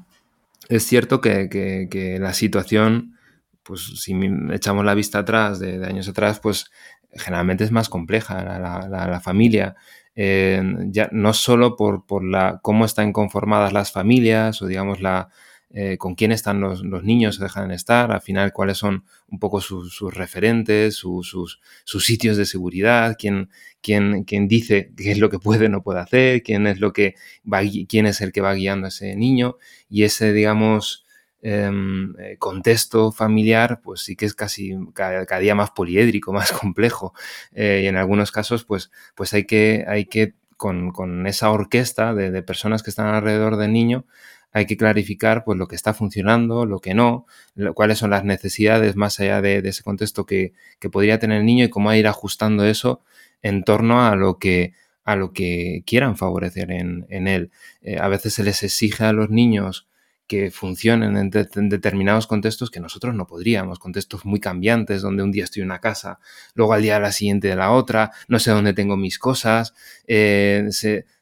[0.70, 3.18] es cierto que, la situación,
[3.64, 4.14] pues si
[4.52, 6.72] echamos la vista atrás, de, años atrás, pues
[7.12, 9.76] generalmente es más compleja la, familia.
[10.16, 15.30] Eh, ya, no solo por, por, la, cómo están conformadas las familias o digamos la,
[15.76, 19.60] eh, con quién están los, niños, se dejan estar, al final cuáles son un poco
[19.60, 23.50] sus, referentes, sus, sitios de seguridad, quién,
[23.82, 26.94] quién, quién, dice qué es lo que puede o no puede hacer, quién es, lo
[26.94, 27.16] que
[27.52, 29.58] va, quién es el que va guiando a ese niño
[29.90, 31.06] y ese, digamos,
[31.42, 37.14] em, eh, contexto familiar, pues sí que es casi cada, día más poliédrico, más complejo.
[37.52, 42.32] Eh, y en algunos casos, pues, pues hay que, hay que con, esa orquesta de,
[42.32, 44.06] de, personas que están alrededor del niño,
[44.54, 47.26] hay que clarificar pues lo que está funcionando, lo que no,
[47.74, 50.54] cuáles son las necesidades más allá de, ese contexto que,
[50.92, 53.02] podría tener el niño y cómo ir ajustando eso
[53.42, 54.74] en torno a lo que
[55.06, 57.52] a lo que quieran favorecer en, él.
[57.82, 59.86] Eh, a veces se les exige a los niños
[60.28, 61.30] que funcionen en,
[61.70, 65.80] determinados contextos que nosotros no podríamos, contextos muy cambiantes, donde un día estoy en una
[65.80, 66.20] casa,
[66.56, 69.74] luego al día de la siguiente de la otra, no sé dónde tengo mis cosas,
[70.08, 70.70] eh,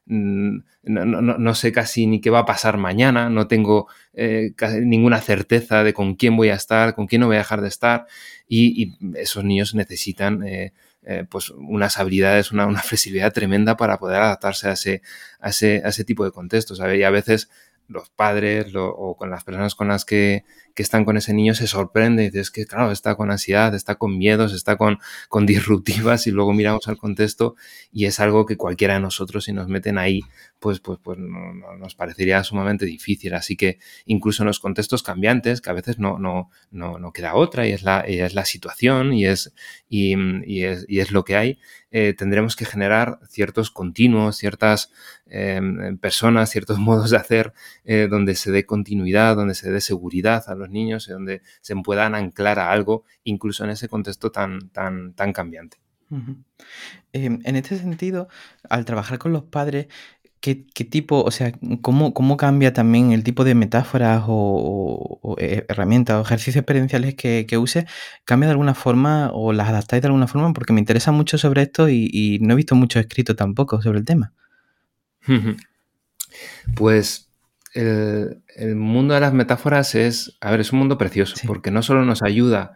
[0.06, 5.84] mm, no, sé casi ni qué va a pasar mañana, no tengo eh, ninguna certeza
[5.84, 8.06] de con quién voy a estar, con quién no voy a dejar de estar,
[8.48, 10.44] y, esos niños necesitan...
[10.44, 10.74] Eh,
[11.32, 15.02] pues unas habilidades, una, flexibilidad tremenda para poder adaptarse a ese,
[15.40, 16.80] a ese, tipo de contextos.
[16.80, 17.50] Y a veces
[17.92, 20.44] los padres o con las personas con las que,
[20.76, 23.96] que, están con ese niño se sorprende y dices que, claro, está con ansiedad, está
[23.96, 27.56] con miedos, está con, con disruptivas y luego miramos al contexto
[27.92, 30.22] y es algo que cualquiera de nosotros, si nos meten ahí,
[30.60, 33.34] pues, pues, pues nos parecería sumamente difícil.
[33.34, 37.36] Así que incluso en los contextos cambiantes, que a veces no, no, no, no queda
[37.36, 39.54] otra y es la, es la situación y es,
[39.90, 41.60] y, y, es, y es lo que hay,
[41.94, 44.92] eh, tendremos que generar ciertos continuos, ciertas
[45.26, 47.54] em, personas, ciertos modos de hacer
[47.84, 51.76] eh, donde se dé continuidad, donde se dé seguridad a los niños y donde se
[51.76, 55.78] puedan anclar a algo, incluso en ese contexto tan, tan, tan cambiante.
[57.14, 58.28] Em, en este sentido,
[58.70, 59.88] al trabajar con los padres,
[60.42, 61.52] ¿Qué, tipo, o sea,
[61.84, 67.46] cómo, cómo cambia también el tipo de metáforas o, eh, herramientas o ejercicios experienciales que,
[67.48, 67.86] que use?
[68.26, 70.52] ¿Cambia de alguna forma o las adaptáis de alguna forma?
[70.54, 74.06] Porque me interesa mucho sobre esto y, no he visto mucho escrito tampoco sobre el
[74.06, 74.34] tema.
[76.76, 77.31] Pues
[77.74, 82.06] el, mundo de las metáforas es, a ver, es un mundo precioso, porque no solo
[82.06, 82.76] nos ayuda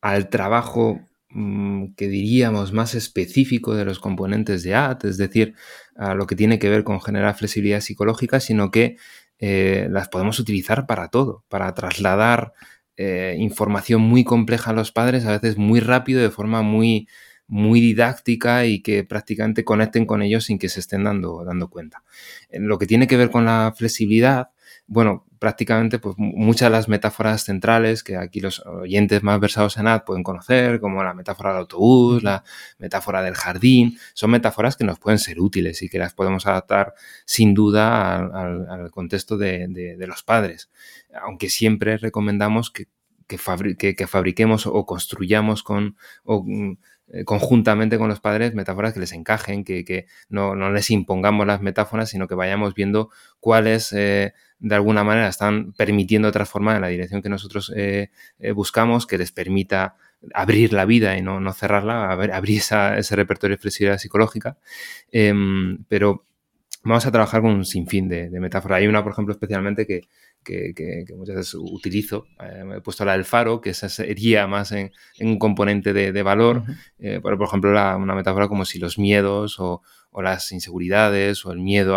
[0.00, 1.00] al trabajo
[1.34, 5.54] Mm, que diríamos más específico de los componentes de AT, es decir,
[5.96, 8.96] a lo que tiene que ver con generar flexibilidad psicológica, sino que
[9.38, 12.52] eh, las podemos utilizar para todo, para trasladar
[12.98, 17.08] eh, información muy compleja a los padres, a veces muy rápido, de forma muy,
[17.52, 22.02] muy didáctica y que prácticamente conecten con ellos sin que se estén dando, dando cuenta.
[22.48, 24.48] En lo que tiene que ver con la flexibilidad,
[24.86, 29.86] bueno, prácticamente pues, muchas de las metáforas centrales que aquí los oyentes más versados en
[29.86, 32.42] AD pueden conocer, como la metáfora del autobús, la
[32.78, 36.94] metáfora del jardín, son metáforas que nos pueden ser útiles y que las podemos adaptar
[37.26, 40.70] sin duda al, contexto de, los padres,
[41.22, 42.86] aunque siempre recomendamos que,
[43.26, 45.96] que, fabriquemos o construyamos con...
[46.24, 46.72] Mm,
[47.14, 52.08] eh, conjuntamente con los padres metáforas que les encajen, que, no, les impongamos las metáforas,
[52.08, 57.20] sino que vayamos viendo cuáles eh, de alguna manera están permitiendo transformar en la dirección
[57.20, 58.08] que nosotros eh,
[58.54, 59.96] buscamos, que les permita
[60.32, 64.56] abrir la vida y no, no cerrarla, abrir ese repertorio de flexibilidad psicológica.
[65.10, 66.24] Em, pero
[66.84, 68.78] vamos a trabajar con un sinfín de, de metáforas.
[68.78, 70.08] Hay una, por ejemplo, especialmente que,
[70.42, 72.26] que, muchas veces utilizo.
[72.40, 76.64] Eh, he puesto la del faro, que esa sería más en, un componente de, valor.
[76.98, 79.82] Eh, por, ejemplo, una metáfora como si los miedos o,
[80.20, 81.96] las inseguridades o el miedo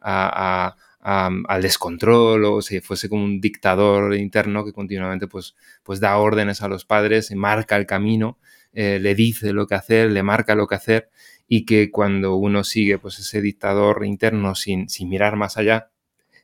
[0.00, 6.62] al descontrol o si fuese como un dictador interno que continuamente pues, pues da órdenes
[6.62, 8.38] a los padres, marca el camino,
[8.72, 11.10] eh, le dice lo que hacer, le marca lo que hacer
[11.48, 15.90] y que cuando uno sigue pues ese dictador interno sin, sin mirar más allá,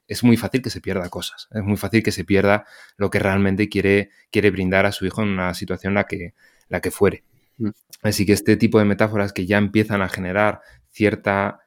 [0.08, 2.64] es muy fácil que se pierda cosas, es muy fácil que se pierda
[2.96, 6.34] lo que realmente quiere, quiere brindar a su hijo en una situación la que,
[6.68, 7.24] la que fuere.
[7.58, 7.70] Mm.
[8.02, 10.60] Así que este tipo de metáforas que ya empiezan a generar
[10.90, 11.60] cierta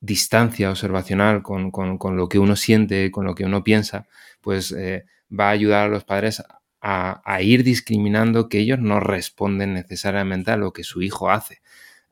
[0.00, 1.70] distancia observacional con,
[2.16, 4.06] lo que uno siente, con lo que uno piensa,
[4.40, 6.42] pues eh, va a ayudar a los padres
[6.82, 11.62] a, ir discriminando que ellos no responden necesariamente a lo que su hijo hace.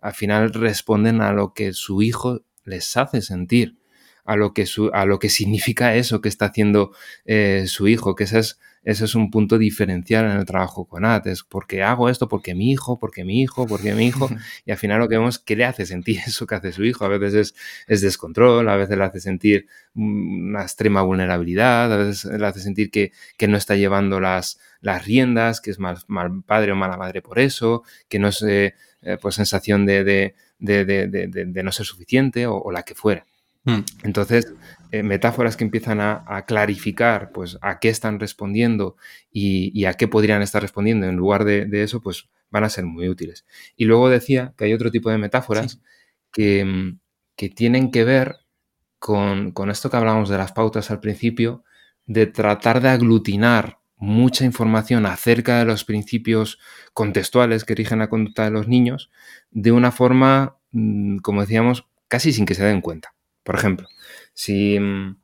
[0.00, 3.78] Al final responden a lo que su hijo les hace sentir
[4.24, 6.92] a lo que, a lo que significa eso que está haciendo
[7.24, 11.04] eh, su hijo, que ese es, ese es un punto diferencial en el trabajo con
[11.04, 14.28] AT, es porque hago esto, porque mi hijo, porque mi hijo, porque mi hijo,
[14.64, 16.84] y al final lo que vemos es que le hace sentir eso que hace su
[16.84, 17.54] hijo, a veces es,
[17.86, 22.90] es descontrol, a veces le hace sentir una extrema vulnerabilidad, a veces le hace sentir
[22.90, 26.96] que, que no está llevando las, las riendas, que es mal, mal, padre o mala
[26.96, 31.86] madre por eso, que no es eh, eh, pues sensación de, de, de, no ser
[31.86, 33.26] suficiente o la que fuera.
[33.64, 33.80] Mm.
[34.04, 34.52] Entonces,
[34.92, 38.96] eh, metáforas que empiezan a, clarificar pues, a qué están respondiendo
[39.30, 43.08] y, a qué podrían estar respondiendo en lugar de, eso, pues van a ser muy
[43.08, 43.46] útiles.
[43.76, 45.80] Y luego decía que hay otro tipo de metáforas
[46.32, 46.96] que,
[47.54, 48.36] tienen que ver
[48.98, 51.64] con, esto que hablábamos de las pautas al principio,
[52.06, 56.58] de tratar de aglutinar mucha información acerca de los principios
[56.94, 59.10] contextuales que rigen la conducta de los niños
[59.50, 63.14] de una forma, mm, como decíamos, casi sin que se den cuenta.
[63.50, 63.88] Por ejemplo,
[64.32, 65.16] si mm,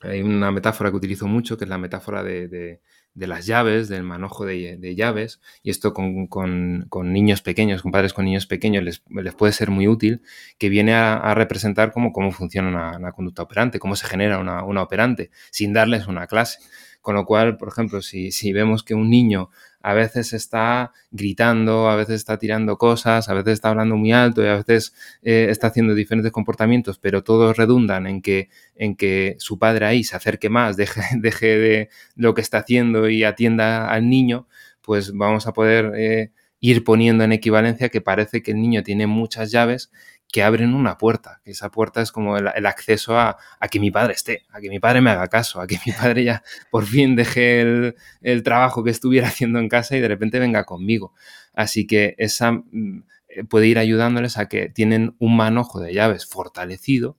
[0.00, 2.80] hay una metáfora que utilizo mucho, que es la metáfora de,
[3.14, 8.46] las llaves, del manojo de, llaves, y esto con, niños pequeños, con padres con niños
[8.46, 9.02] pequeños, les,
[9.34, 10.22] puede ser muy útil,
[10.56, 14.80] que viene a, representar cómo, cómo funciona una, conducta operante, cómo se genera una, una
[14.80, 16.60] operante, sin darles una clase.
[17.02, 19.50] Con lo cual, por ejemplo, si, vemos que un niño
[19.88, 24.44] a veces está gritando, a veces está tirando cosas, a veces está hablando muy alto
[24.44, 29.36] y a veces eh, está haciendo diferentes comportamientos, pero todos redundan en que, en que
[29.38, 33.88] su padre ahí se acerque más, deje, deje de lo que está haciendo y atienda
[33.88, 34.46] al niño,
[34.82, 39.06] pues vamos a poder eh, ir poniendo en equivalencia que parece que el niño tiene
[39.06, 39.90] muchas llaves
[40.30, 43.38] que abren una puerta, que esa puerta es como el, acceso a,
[43.70, 46.24] que mi padre esté, a que mi padre me haga caso, a que mi padre
[46.24, 50.64] ya por fin deje el, trabajo que estuviera haciendo en casa y de repente venga
[50.64, 51.14] conmigo.
[51.54, 53.04] Así que esa mm,
[53.48, 57.16] puede ir ayudándoles a que tienen un manojo de llaves fortalecido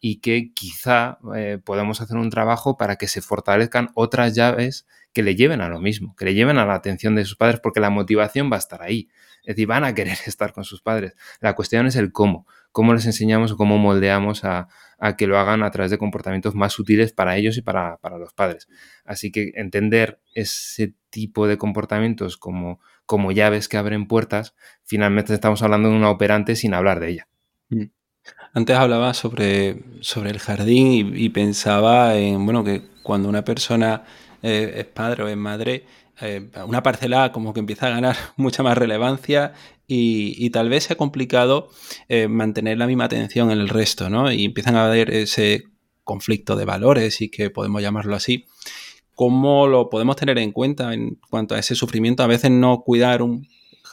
[0.00, 5.22] y que quizá eh, podamos hacer un trabajo para que se fortalezcan otras llaves que
[5.22, 7.80] le lleven a lo mismo, que le lleven a la atención de sus padres, porque
[7.80, 9.08] la motivación va a estar ahí.
[9.42, 11.14] Es decir, van a querer estar con sus padres.
[11.40, 12.46] La cuestión es el cómo.
[12.70, 14.68] Cómo les enseñamos o cómo moldeamos a,
[15.18, 18.68] que lo hagan a través de comportamientos más útiles para ellos y para, los padres.
[19.04, 25.62] Así que entender ese tipo de comportamientos como, como llaves que abren puertas, finalmente estamos
[25.62, 27.28] hablando de una operante sin hablar de ella.
[27.68, 27.86] Mm.
[28.54, 34.04] Antes hablaba sobre, sobre el jardín y, pensaba en bueno que cuando una persona
[34.42, 35.84] eh, es padre o es madre,
[36.20, 39.52] eh, una parcela como que empieza a ganar mucha más relevancia
[39.86, 41.68] y, tal vez sea complicado
[42.08, 44.32] eh, mantener la misma atención en el resto, ¿no?
[44.32, 45.64] Y empiezan a haber ese
[46.02, 48.46] conflicto de valores y que podemos llamarlo así.
[49.14, 52.22] ¿Cómo lo podemos tener en cuenta en cuanto a ese sufrimiento?
[52.22, 53.22] A veces no cuidar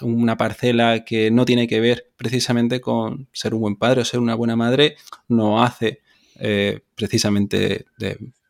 [0.02, 4.22] una parcela que no tiene que ver precisamente con ser un buen padre o ser
[4.22, 4.96] una buena madre,
[5.28, 6.00] no hace
[6.40, 7.86] eh, precisamente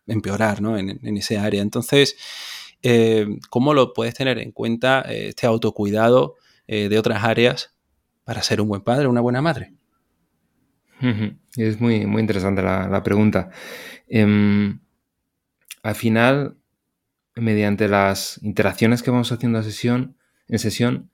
[0.06, 0.78] empeorar ¿no?
[0.78, 1.62] en, en, ese área.
[1.64, 2.16] Entonces,
[2.82, 6.36] eh, ¿cómo lo puedes tener en cuenta eh, este autocuidado
[6.68, 7.76] eh, de otras áreas
[8.24, 9.74] para ser un buen padre, una buena madre?
[11.56, 13.50] Es muy, muy interesante la, pregunta.
[14.08, 14.80] Em,
[15.82, 16.58] al final,
[17.36, 20.18] mediante las interacciones que vamos haciendo sesión,
[20.50, 21.10] en sesión,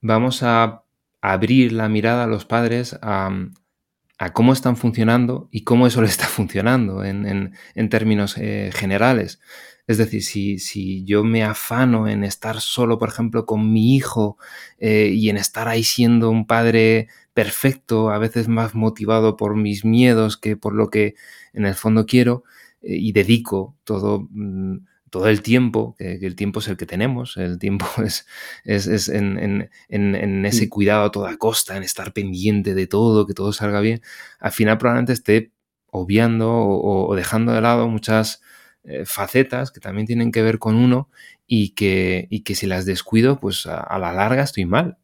[0.00, 0.84] vamos a
[1.20, 3.30] abrir la mirada a los padres a,
[4.32, 7.52] cómo están funcionando y cómo eso le está funcionando en,
[7.90, 9.40] términos generales.
[9.88, 14.36] Es decir, si, yo me afano en estar solo, por ejemplo, con mi hijo
[14.78, 19.86] eh, y en estar ahí siendo un padre perfecto, a veces más motivado por mis
[19.86, 21.14] miedos que por lo que
[21.54, 22.44] en el fondo quiero,
[22.82, 27.38] eh, y dedico todo, mm, todo el tiempo, que, el tiempo es el que tenemos,
[27.38, 28.26] el tiempo es,
[28.64, 30.68] es, en, ese mm.
[30.68, 34.02] cuidado a toda costa, en estar pendiente de todo, que todo salga bien,
[34.38, 35.50] al final probablemente esté
[35.86, 38.42] obviando o dejando de lado muchas
[38.88, 41.10] eh, facetas que también tienen que ver con uno
[41.46, 44.96] y que, y que si las descuido, pues a, la larga estoy mal.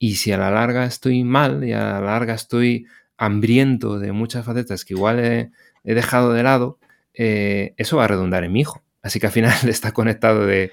[0.00, 4.44] Y si a la larga estoy mal y a la larga estoy hambriento de muchas
[4.44, 5.50] facetas que igual he,
[5.84, 6.80] dejado de lado,
[7.14, 8.82] eh, eso va a redundar en mi hijo.
[9.00, 10.72] Así que al final está conectado de,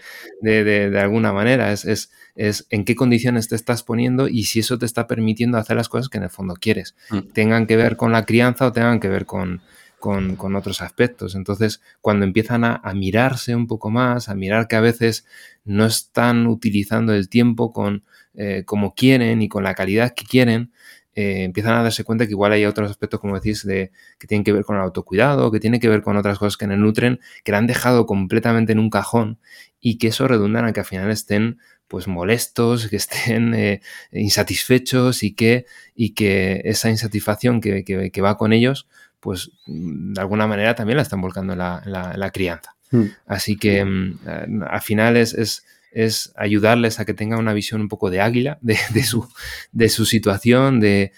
[0.99, 1.71] alguna manera.
[1.71, 5.59] Es, es, es, en qué condiciones te estás poniendo y si eso te está permitiendo
[5.59, 6.95] hacer las cosas que en el fondo quieres.
[7.11, 7.19] Mm.
[7.33, 9.61] Tengan que ver con la crianza o tengan que ver con,
[9.99, 11.35] con, otros aspectos.
[11.35, 15.25] Entonces, cuando empiezan a, mirarse un poco más, a mirar que a veces
[15.65, 18.03] no están utilizando el tiempo con,
[18.35, 20.71] eh, como quieren y con la calidad que quieren,
[21.17, 24.43] eh, empiezan a darse cuenta que igual hay otros aspectos, como decís, de, que tienen
[24.43, 27.19] que ver con el autocuidado, que tienen que ver con otras cosas que le nutren,
[27.43, 29.39] que le han dejado completamente en un cajón
[29.79, 31.57] y que eso redunda en que al final estén
[31.87, 33.81] pues molestos, que estén eh,
[34.11, 38.87] insatisfechos y que, y que esa insatisfacción que, va con ellos
[39.27, 42.77] pues mm, de alguna manera también la están volcando en la, crianza.
[42.91, 43.07] Hmm.
[43.25, 45.33] Así que mm, eh, al final es,
[45.91, 49.27] es, ayudarles a que tengan una visión un poco de águila de, su,
[49.73, 51.11] de su, situación, de,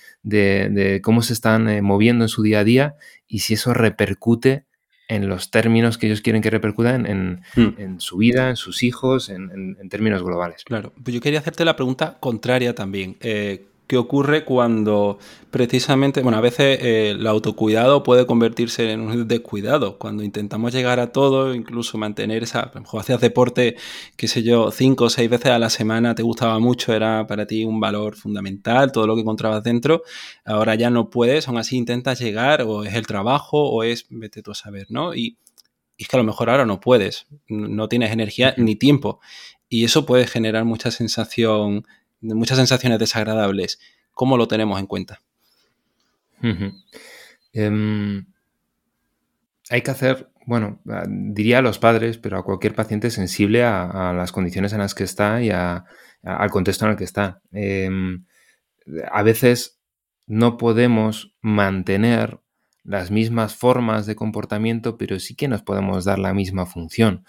[1.04, 2.96] cómo se están eh, moviendo en su día a día
[3.28, 4.66] y si eso repercute
[5.08, 8.00] en los términos que ellos quieren que repercutan en, hmm.
[8.00, 10.64] su vida, en sus hijos, en, términos globales.
[10.64, 13.18] Claro, pues yo quería hacerte la pregunta contraria también.
[13.20, 15.18] Eh, ¿Qué ocurre cuando
[15.50, 21.00] precisamente, bueno, a veces eh, el autocuidado puede convertirse en un descuidado, cuando intentamos llegar
[21.00, 23.78] a todo, incluso mantener esa, a lo mejor hacías deporte,
[24.16, 27.48] qué sé yo, cinco o seis veces a la semana, te gustaba mucho, era para
[27.48, 30.04] ti un valor fundamental, todo lo que encontrabas dentro,
[30.46, 34.44] ahora ya no puedes, aún así intentas llegar, o es el trabajo, o es, vete
[34.44, 35.16] tú a saber, ¿no?
[35.16, 35.40] Y,
[35.98, 39.20] y es que a lo mejor ahora no puedes, no tienes energía ni tiempo.
[39.68, 41.86] Y eso puede generar mucha sensación
[42.22, 43.80] muchas sensaciones desagradables.
[44.14, 45.22] ¿Cómo lo tenemos en cuenta?
[47.54, 48.26] Em,
[49.70, 54.32] hay que hacer bueno, diría a los padres, pero a cualquier paciente sensible a, las
[54.32, 57.40] condiciones en las que está y al contexto en el que está.
[57.52, 58.26] Em,
[59.12, 59.80] a veces
[60.26, 62.40] no podemos mantener
[62.84, 67.26] las mismas formas de comportamiento, pero sí que nos podemos dar la misma función.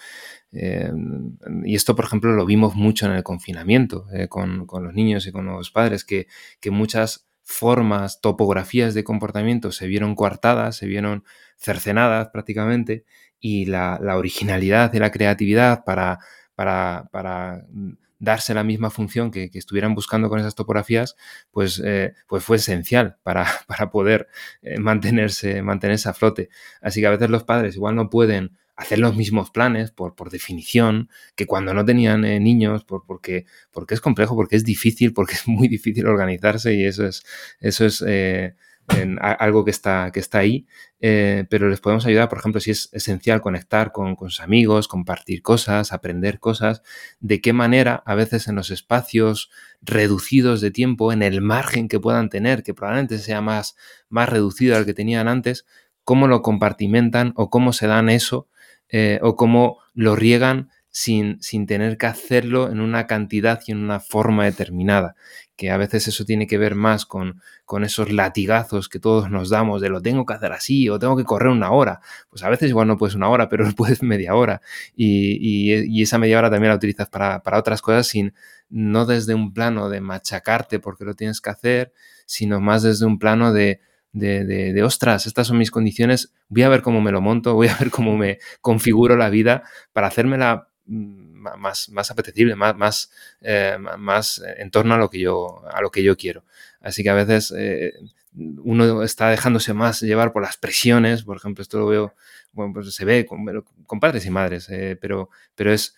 [0.53, 5.27] Em, y esto, por ejemplo, lo vimos mucho en el confinamiento eh, con, los niños
[5.27, 6.27] y con los padres, que,
[6.71, 11.25] muchas formas, topografías de comportamiento se vieron coartadas, se vieron
[11.57, 13.05] cercenadas prácticamente,
[13.41, 16.19] y la, originalidad y la creatividad para,
[16.55, 17.65] para
[18.21, 21.17] darse la misma función que, estuvieran buscando con esas topografías,
[21.51, 24.29] pues, eh, pues fue esencial para, poder
[24.63, 26.51] eh, mantenerse, mantenerse a flote.
[26.81, 30.31] Así que a veces los padres igual no pueden hacer los mismos planes por, por
[30.31, 35.13] definición que cuando no tenían eh, niños, por, porque, porque es complejo, porque es difícil,
[35.13, 37.25] porque es muy difícil organizarse y eso es,
[37.59, 38.03] eso es
[39.21, 40.67] algo que está, que está ahí,
[41.01, 45.43] eh, pero les podemos ayudar, por ejemplo, si es esencial conectar con, sus amigos, compartir
[45.43, 46.83] cosas, aprender cosas,
[47.21, 49.51] de qué manera a veces en los espacios
[49.83, 53.77] reducidos de tiempo, en el margen que puedan tener, que probablemente sea más,
[54.09, 55.67] más reducido al que tenían antes,
[56.05, 58.49] cómo lo compartimentan o cómo se dan eso
[58.89, 63.79] eh, o cómo lo riegan sin, sin, tener que hacerlo en una cantidad y en
[63.79, 65.15] una forma determinada
[65.61, 69.51] que a veces eso tiene que ver más con, con esos latigazos que todos nos
[69.51, 72.01] damos de lo tengo que hacer así o tengo que correr una hora.
[72.31, 74.63] Pues a veces igual no puedes una hora, pero puedes media hora.
[74.97, 78.33] Y, esa media hora también la utilizas para, otras cosas sin,
[78.71, 81.93] no desde un plano de machacarte porque lo tienes que hacer,
[82.25, 83.81] sino más desde un plano de,
[84.13, 87.69] de, de, ostras, estas son mis condiciones, voy a ver cómo me lo monto, voy
[87.69, 93.11] a ver cómo me configuro la vida para hacérmela más, más apetecible, más, más,
[93.41, 96.45] eh, más en torno a lo, que yo, a lo que yo quiero.
[96.81, 97.95] Así que a veces eh,
[98.35, 102.15] uno está dejándose más llevar por las presiones, por ejemplo, esto lo veo,
[102.53, 103.45] bueno, pues se ve con,
[103.87, 105.95] con padres y madres, eh, pero, pero es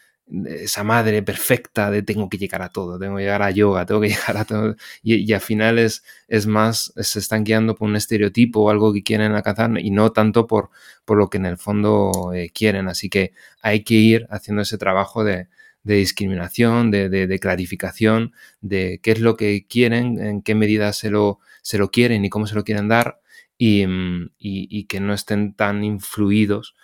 [0.46, 4.00] esa madre perfecta de tengo que llegar a todo, tengo que llegar a yoga, tengo
[4.00, 4.76] que llegar a todo.
[5.02, 9.02] Y, al final es, es, más, se están guiando por un estereotipo o algo que
[9.02, 10.70] quieren alcanzar y no tanto por,
[11.04, 12.88] por lo que en el fondo eh, quieren.
[12.88, 15.48] Así que hay que ir haciendo ese trabajo de,
[15.84, 21.78] discriminación, de, clarificación, de qué es lo que quieren, en qué medida se lo, se
[21.78, 23.20] lo quieren y cómo se lo quieren dar
[23.58, 26.74] y, mm, y que no estén tan influidos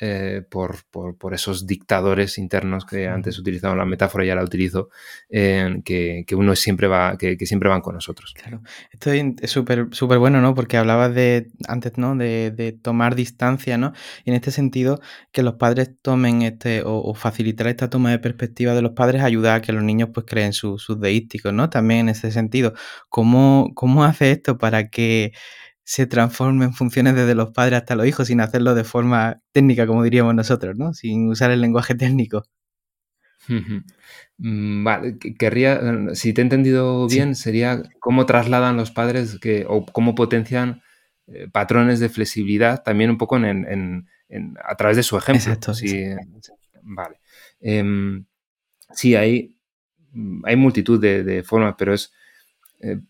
[0.00, 4.90] eh, por, por, esos dictadores internos que antes utilizaba la metáfora, ya la utilizo,
[5.28, 8.34] que, que, uno siempre va, que, siempre van con nosotros.
[8.34, 10.54] Claro, esto es súper súper bueno, ¿no?
[10.54, 12.16] Porque hablabas de antes, ¿no?
[12.16, 13.92] De, de, tomar distancia, ¿no?
[14.24, 15.00] Y en este sentido,
[15.32, 19.56] que los padres tomen este, o, facilitar esta toma de perspectiva de los padres ayuda
[19.56, 21.70] a que los niños pues creen sus deísticos, ¿no?
[21.70, 22.74] También en ese sentido.
[23.08, 25.32] ¿Cómo, cómo hace esto para que
[25.88, 30.02] se transformen funciones desde los padres hasta los hijos sin hacerlo de forma técnica, como
[30.02, 30.92] diríamos nosotros, ¿no?
[30.92, 32.44] Sin usar el lenguaje técnico.
[34.36, 35.80] Mm, vale, querría,
[36.12, 40.82] si te he entendido bien, sería cómo trasladan los padres que, o cómo potencian
[41.26, 44.06] eh, patrones de flexibilidad también un poco en,
[44.62, 45.42] a través de su ejemplo.
[45.42, 45.72] Exacto.
[45.72, 46.04] Sí,
[46.82, 47.18] Vale.
[47.60, 48.26] Em,
[48.92, 49.58] sí, hay,
[50.44, 52.12] hay multitud de formas, pero es
[52.80, 53.00] eh,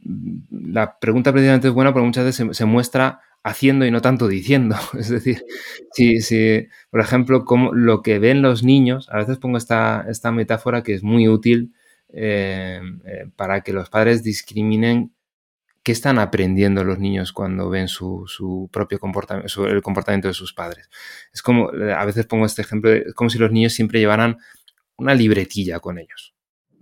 [0.51, 4.77] la pregunta precisamente es buena porque muchas veces se, muestra haciendo y no tanto diciendo.
[4.99, 5.45] Es decir,
[5.93, 10.83] si, por ejemplo, como lo que ven los niños, a veces pongo esta, esta metáfora
[10.83, 11.75] que es muy útil
[12.13, 15.13] eh, eh, para que los padres discriminen
[15.83, 20.91] qué están aprendiendo los niños cuando ven su, propio comportamiento, el comportamiento de sus padres.
[21.33, 24.39] Es como, a veces pongo este ejemplo, es como si los niños siempre llevaran
[24.97, 26.35] una libretilla con ellos,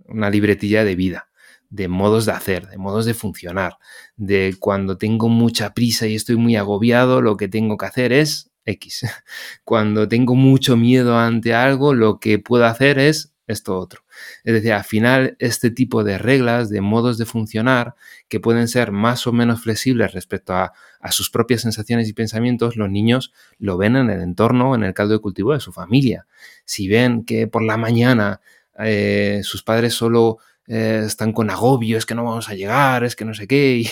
[0.07, 1.27] una libretilla de vida
[1.69, 3.77] de modos de hacer, de modos de funcionar,
[4.15, 8.51] de cuando tengo mucha prisa y estoy muy agobiado, lo que tengo que hacer es
[8.65, 9.01] X.
[9.63, 14.01] Cuando tengo mucho miedo ante algo, lo que puedo hacer es esto otro.
[14.43, 17.95] Es decir, al final este tipo de reglas, de modos de funcionar,
[18.27, 20.73] que pueden ser más o menos flexibles respecto a,
[21.11, 25.13] sus propias sensaciones y pensamientos, los niños lo ven en el entorno, en el caldo
[25.13, 26.27] de cultivo de su familia.
[26.65, 28.41] Si ven que por la mañana
[28.77, 33.15] eh, sus padres solo eh, están con agobio, es que no vamos a llegar, es
[33.15, 33.83] que no sé qué,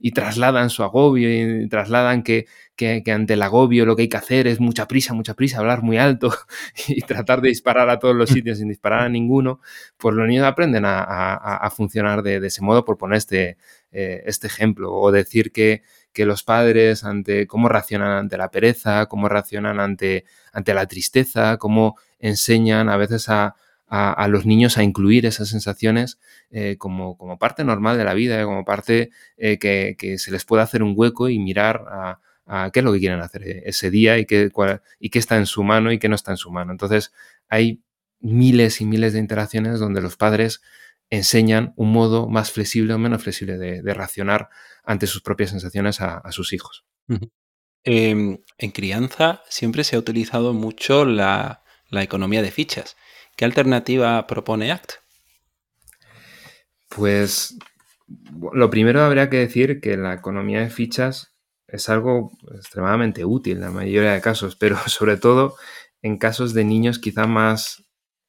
[0.00, 4.16] y, trasladan su agobio y trasladan que, que, ante el agobio lo que hay que
[4.16, 6.32] hacer es mucha prisa, mucha prisa, hablar muy alto
[6.88, 9.60] y tratar de disparar a todos los sitios sin disparar a ninguno,
[9.98, 13.58] pues los niños aprenden a, a, funcionar de, de, ese modo, por poner este,
[13.90, 15.82] eh, este ejemplo, o decir que,
[16.14, 21.58] que los padres ante cómo reaccionan ante la pereza, cómo reaccionan ante, ante la tristeza,
[21.58, 23.54] cómo enseñan a veces a,
[23.94, 26.18] a, los niños a incluir esas sensaciones
[26.50, 30.62] eh, como, como, parte normal de la vida, como parte eh, que, se les pueda
[30.62, 31.84] hacer un hueco y mirar
[32.46, 34.50] a, qué es lo que quieren hacer ese día y qué,
[34.98, 36.72] y qué está en su mano y qué no está en su mano.
[36.72, 37.12] Entonces,
[37.48, 37.82] hay
[38.18, 40.62] miles y miles de interacciones donde los padres
[41.10, 44.48] enseñan un modo más flexible o menos flexible de, de racionar
[44.84, 46.86] ante sus propias sensaciones a, sus hijos.
[47.84, 52.96] Em, en crianza siempre se ha utilizado mucho la, la economía de fichas.
[53.42, 54.92] ¿Qué alternativa propone ACT?
[56.88, 57.58] Pues
[58.52, 61.34] lo primero habría que decir que la economía de fichas
[61.66, 65.56] es algo extremadamente útil en la mayoría de casos, pero sobre todo
[66.02, 67.82] en casos de niños quizá más,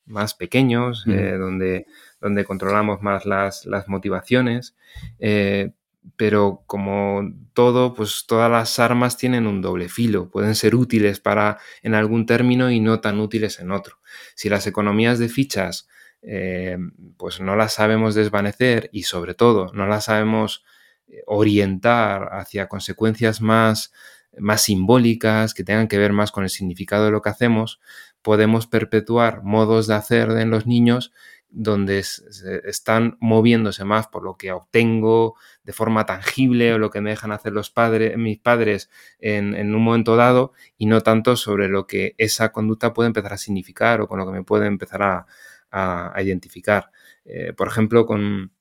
[0.07, 1.85] más pequeños, eh, donde,
[2.19, 4.75] donde controlamos más las, motivaciones.
[5.19, 5.73] Eh,
[6.15, 7.21] pero como
[7.53, 12.25] todo, pues todas las armas tienen un doble filo, pueden ser útiles para en algún
[12.25, 13.99] término y no tan útiles en otro.
[14.35, 15.87] Si las economías de fichas
[16.25, 16.77] eh,
[17.17, 20.63] pues no las sabemos desvanecer y sobre todo no las sabemos
[21.07, 23.91] eh, orientar hacia consecuencias más,
[24.37, 27.81] más simbólicas, que tengan que ver más con el significado de lo que hacemos,
[28.21, 31.11] podemos perpetuar modos de hacer en los niños
[31.55, 37.11] donde están moviéndose más por lo que obtengo de forma tangible o lo que me
[37.11, 38.89] dejan hacer los padres, mis padres
[39.19, 43.37] en, un momento dado y no tanto sobre lo que esa conducta puede empezar a
[43.37, 45.27] significar o con lo que me puede empezar a,
[45.69, 46.89] a, identificar.
[47.23, 48.51] Eh, por ejemplo, con,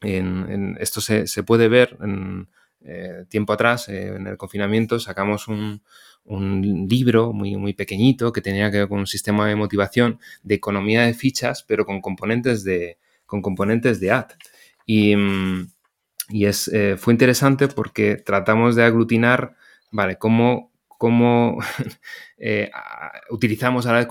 [0.00, 2.48] en, esto se, puede ver en,
[2.84, 5.82] eh, tiempo atrás, eh, en el confinamiento, sacamos un,
[6.90, 11.02] libro muy, muy pequeñito que tenía que ver con un sistema de motivación de economía
[11.02, 14.26] de fichas, pero con componentes de, con componentes de AD.
[14.84, 15.70] Y, mm,
[16.28, 19.56] y es, fue interesante porque tratamos de aglutinar,
[19.90, 20.18] ¿vale?
[20.18, 21.58] Cómo, cómo
[22.38, 22.70] eh,
[23.30, 24.06] utilizamos a la vez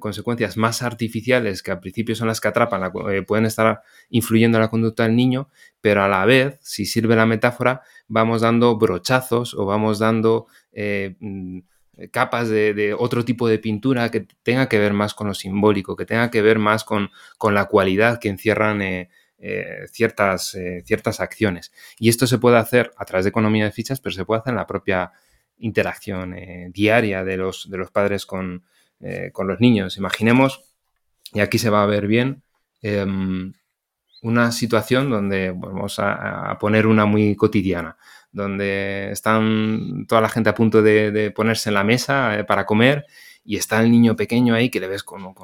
[0.00, 4.62] consecuencias más artificiales que al principio son las que atrapan, eh, pueden estar influyendo en
[4.62, 9.54] la conducta del niño, pero a la vez, si sirve la metáfora, vamos dando brochazos
[9.54, 11.60] o vamos dando eh, mm,
[12.10, 16.06] capas de, otro tipo de pintura que tenga que ver más con lo simbólico, que
[16.06, 18.80] tenga que ver más con, con la cualidad que encierran
[19.90, 21.72] ciertas, ciertas acciones.
[21.98, 24.52] Y esto se puede hacer a través de economía de fichas, pero se puede hacer
[24.52, 25.12] en la propia
[25.60, 28.26] interacción eh, diaria de los, de los padres
[29.00, 29.96] eh, con, los niños.
[29.96, 30.64] Imaginemos,
[31.32, 32.42] y aquí se va a ver bien,
[32.82, 33.52] em,
[34.22, 37.96] una situación donde vamos a, poner una muy cotidiana,
[38.32, 43.06] donde están toda la gente a punto de, ponerse en la mesa eh, para comer
[43.50, 45.34] y está el niño pequeño ahí que le ves con,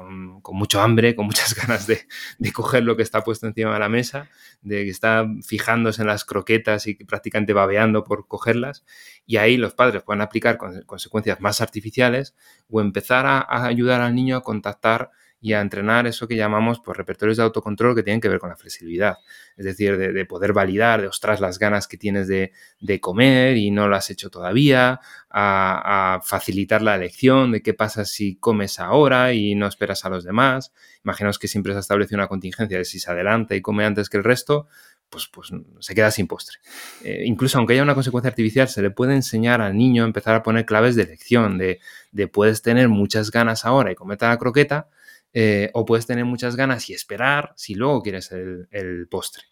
[0.53, 2.07] mucho hambre, con muchas ganas de,
[2.53, 4.29] coger lo que está puesto encima de la mesa,
[4.61, 8.85] de que está fijándose en las croquetas y prácticamente babeando por cogerlas.
[9.25, 12.33] Y ahí los padres pueden aplicar consecuencias más artificiales
[12.69, 16.97] o empezar a ayudar al niño a contactar y a entrenar eso que llamamos pues,
[16.97, 19.17] repertorios de autocontrol que tienen que ver con la flexibilidad.
[19.55, 22.51] Es decir, de, poder validar, de ostras, las ganas que tienes de,
[22.99, 28.37] comer y no lo has hecho todavía, a, facilitar la elección de qué pasa si
[28.37, 30.73] comes ahora y no esperas a los demás.
[31.03, 34.17] Imaginaos que siempre se establece una contingencia de si se adelanta y come antes que
[34.17, 34.67] el resto,
[35.09, 36.57] pues, pues se queda sin postre.
[37.03, 40.35] Eh, incluso aunque haya una consecuencia artificial, se le puede enseñar al niño a empezar
[40.35, 41.79] a poner claves de elección, de,
[42.11, 44.89] de puedes tener muchas ganas ahora y comerte la croqueta,
[45.39, 49.43] eh, o puedes tener muchas ganas y esperar si luego quieres el, postre.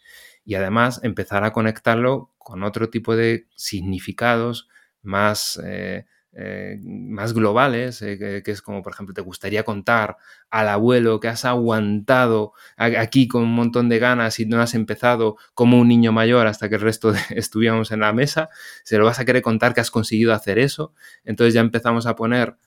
[0.43, 4.67] Y además empezar a conectarlo con otro tipo de significados
[5.03, 10.17] más, eh, eh, más globales, que, es como, por ejemplo, te gustaría contar
[10.49, 15.38] al abuelo que has aguantado aquí con un montón de ganas y no has empezado
[15.53, 18.49] como un niño mayor hasta que el resto estuviéramos en la mesa,
[18.83, 20.95] se lo vas a querer contar que has conseguido hacer eso.
[21.25, 22.57] Entonces ya empezamos a poner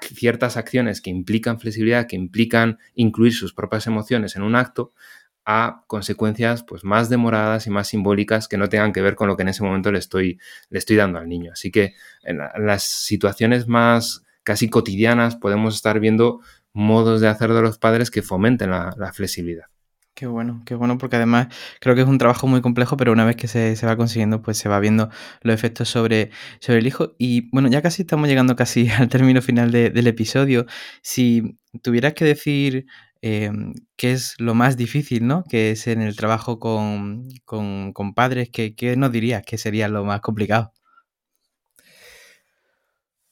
[0.00, 4.92] ciertas acciones que implican flexibilidad, que implican incluir sus propias emociones en un acto,
[5.48, 9.36] a consecuencias pues, más demoradas y más simbólicas que no tengan que ver con lo
[9.36, 11.52] que en ese momento le estoy, le estoy dando al niño.
[11.52, 16.40] Así que en, las situaciones más casi cotidianas podemos estar viendo
[16.72, 19.66] modos de hacer de los padres que fomenten la flexibilidad.
[20.16, 21.48] Qué bueno, qué bueno, porque además
[21.78, 24.56] creo que es un trabajo muy complejo, pero una vez que se, va consiguiendo, pues
[24.56, 25.10] se va viendo
[25.42, 27.14] los efectos sobre, sobre el hijo.
[27.18, 30.64] Y bueno, ya casi estamos llegando casi al término final del episodio.
[31.02, 32.86] Si tuvieras que decir
[33.20, 33.50] eh,
[33.96, 35.44] qué es lo más difícil, ¿no?
[35.44, 37.28] Que es en el trabajo con,
[38.14, 40.72] padres, ¿qué, ¿qué, nos dirías que sería lo más complicado?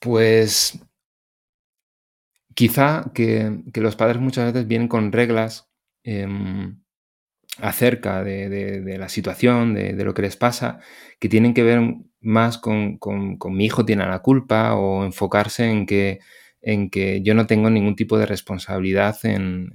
[0.01, 0.78] Pues
[2.55, 5.68] quizá que, que los padres muchas veces vienen con reglas
[6.05, 6.77] Em,
[7.59, 10.81] acerca de, la situación, de, lo que les pasa,
[11.21, 11.81] que tienen que ver
[12.21, 12.99] más con,
[13.51, 16.21] mi hijo tiene la culpa o enfocarse en que,
[16.61, 19.73] en que yo no tengo ningún tipo de responsabilidad en,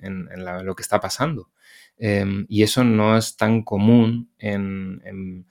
[0.64, 1.52] lo que está pasando.
[1.98, 5.46] Em, y eso no es tan común en,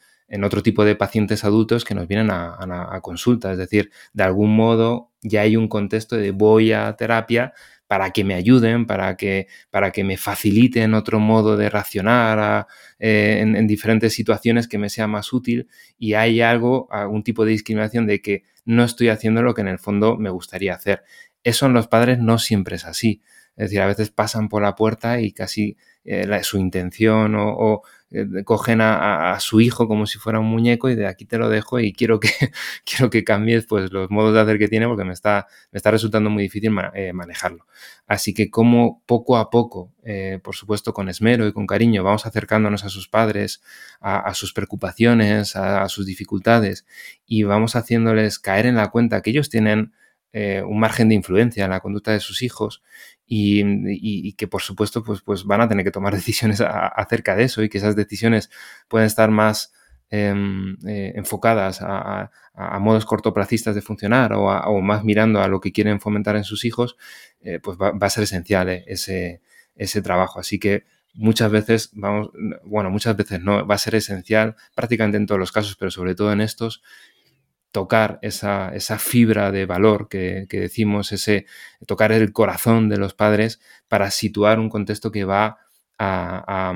[0.45, 3.53] otro tipo de pacientes adultos que nos vienen a, consulta.
[3.53, 7.55] Es decir, de algún modo ya hay un contexto de voy a terapia
[7.89, 12.67] para que me ayuden, para que, para que me faciliten otro modo de racionar
[12.99, 15.69] eh, en, diferentes situaciones que me sea más útil
[15.99, 19.69] y hay algo, algún tipo de discriminación de que no estoy haciendo lo que en
[19.69, 21.03] el fondo me gustaría hacer.
[21.43, 23.23] Eso en los padres no siempre es así.
[23.59, 27.83] Es decir, a veces pasan por la puerta y casi eh, su intención o,
[28.13, 31.49] eh, cogen a, su hijo como si fuera un muñeco y de aquí te lo
[31.49, 32.31] dejo y quiero que,
[32.87, 35.91] quiero que cambies pues, los modos de hacer que tiene porque me está, me está
[35.91, 37.67] resultando muy difícil eh, manejarlo.
[38.07, 39.93] Así que como poco a poco,
[40.43, 43.61] por supuesto con esmero y con cariño, vamos acercándonos a sus padres,
[44.01, 46.87] a, sus preocupaciones, a sus dificultades
[47.27, 49.93] y vamos haciéndoles caer en la cuenta que ellos tienen
[50.33, 52.83] un margen de influencia en la conducta de sus hijos
[53.29, 57.63] y, que por supuesto pues, pues van a tener que tomar decisiones acerca de eso
[57.63, 58.51] y que esas decisiones
[58.89, 59.73] pueden estar más
[60.11, 62.31] em, eh, enfocadas a,
[62.81, 66.97] modos cortoplacistas de funcionar o, más mirando a lo que quieren fomentar en sus hijos,
[67.41, 69.43] eh, pues va, a ser esencial ese,
[69.77, 70.41] ese trabajo.
[70.41, 72.31] Así que muchas veces, vamos,
[72.65, 76.15] bueno, muchas veces no, va a ser esencial prácticamente en todos los casos, pero sobre
[76.15, 76.83] todo en estos,
[77.73, 81.47] tocar esa, fibra de valor que, decimos, ese
[81.87, 85.59] tocar el corazón de los padres para situar un contexto que va
[85.99, 86.73] a,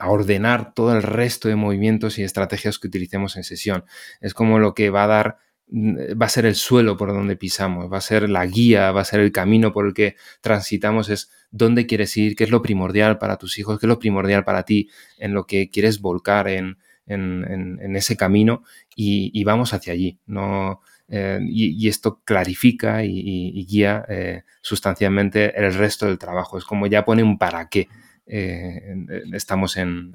[0.00, 3.84] ordenar todo el resto de movimientos y estrategias que utilicemos en sesión.
[4.20, 7.36] Es como lo que va a dar mm, va a ser el suelo por donde
[7.36, 11.08] pisamos, va a ser la guía, va a ser el camino por el que transitamos,
[11.10, 14.44] es dónde quieres ir, qué es lo primordial para tus hijos, qué es lo primordial
[14.44, 16.76] para ti, en lo que quieres volcar, en,
[17.06, 18.62] en, ese camino
[18.94, 20.18] y, vamos hacia allí.
[20.26, 20.80] ¿no?
[21.08, 26.58] Eh, y, esto clarifica y, guía eh, sustancialmente el resto del trabajo.
[26.58, 27.88] Es como ya pone un para qué
[28.26, 28.94] eh,
[29.32, 30.14] estamos en,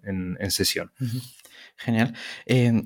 [0.50, 0.92] sesión.
[1.78, 2.14] Genial.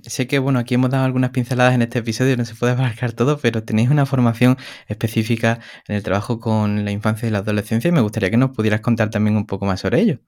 [0.04, 3.14] sé que, bueno, aquí hemos dado algunas pinceladas en este episodio, no se puede abarcar
[3.14, 7.88] todo, pero tenéis una formación específica en el trabajo con la infancia y la adolescencia
[7.88, 10.20] y me gustaría que nos pudieras contar también un poco más sobre ello.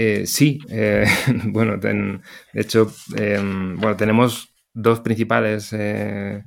[0.00, 1.06] Eh, sí, eh,
[1.46, 2.20] bueno, de
[2.54, 2.86] hecho,
[3.16, 6.44] em, bueno, tenemos dos principales eh,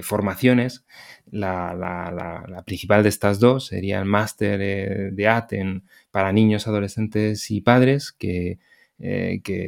[0.00, 0.86] formaciones.
[1.30, 8.12] La, principal de estas dos sería el máster de ATEN para niños, adolescentes y padres,
[8.12, 8.58] que,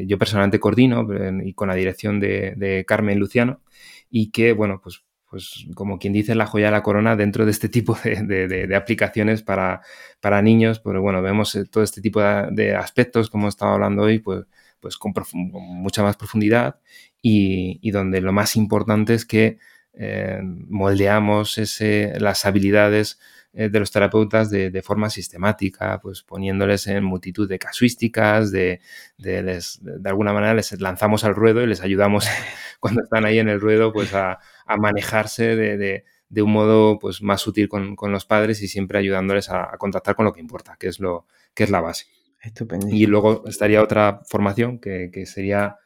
[0.07, 1.07] yo personalmente coordino
[1.45, 3.61] y con la dirección de, de Carmen Luciano,
[4.11, 7.51] y que, bueno, pues pues como quien dice, la joya de la corona dentro de
[7.51, 9.83] este tipo de, aplicaciones para,
[10.21, 10.81] para, niños.
[10.81, 14.47] Pero bueno, vemos eh, todo este tipo de, aspectos, como he estado hablando hoy, pues,
[14.81, 16.81] pues con, mucha más profundidad
[17.21, 19.59] y, donde lo más importante es que
[19.93, 21.59] eh, moldeamos
[22.19, 23.19] las habilidades
[23.55, 28.81] eh, de los terapeutas de, forma sistemática, pues poniéndoles en multitud de casuísticas, de,
[29.17, 29.61] de,
[30.05, 32.29] alguna manera les lanzamos al ruedo y les ayudamos
[32.81, 34.39] cuando están ahí en el ruedo pues a,
[34.77, 40.15] manejarse de, un modo pues más útil con, los padres y siempre ayudándoles a, contactar
[40.15, 42.07] con lo que importa, que es, lo, que es la base.
[42.91, 45.79] Y luego estaría otra formación que, que sería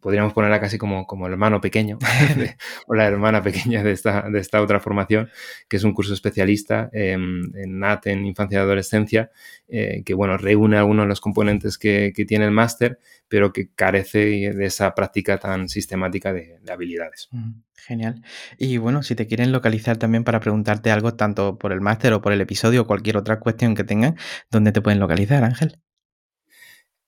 [0.00, 1.98] podríamos ponerla casi como, como el hermano pequeño
[2.86, 5.30] o la hermana pequeña de esta, de esta otra formación,
[5.68, 9.30] que es un curso especialista en NAT, en infancia y adolescencia,
[9.68, 14.18] eh, que bueno, reúne algunos de los componentes que, tiene el máster, pero que carece
[14.18, 17.28] de esa práctica tan sistemática de, de habilidades.
[17.76, 18.22] Genial.
[18.58, 22.22] Y bueno, si te quieren localizar también para preguntarte algo, tanto por el máster o
[22.22, 24.16] por el episodio o cualquier otra cuestión que tengan,
[24.50, 25.78] ¿dónde te pueden localizar, Ángel?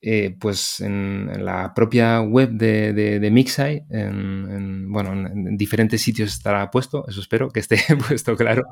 [0.00, 6.70] Eh, pues en, la propia web de, de, Mixai, en, bueno, en, diferentes sitios estará
[6.70, 7.78] puesto, eso espero que esté
[8.08, 8.62] puesto claro,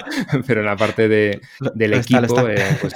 [0.47, 1.41] pero en la parte de,
[1.75, 2.95] del equipo, eh, pues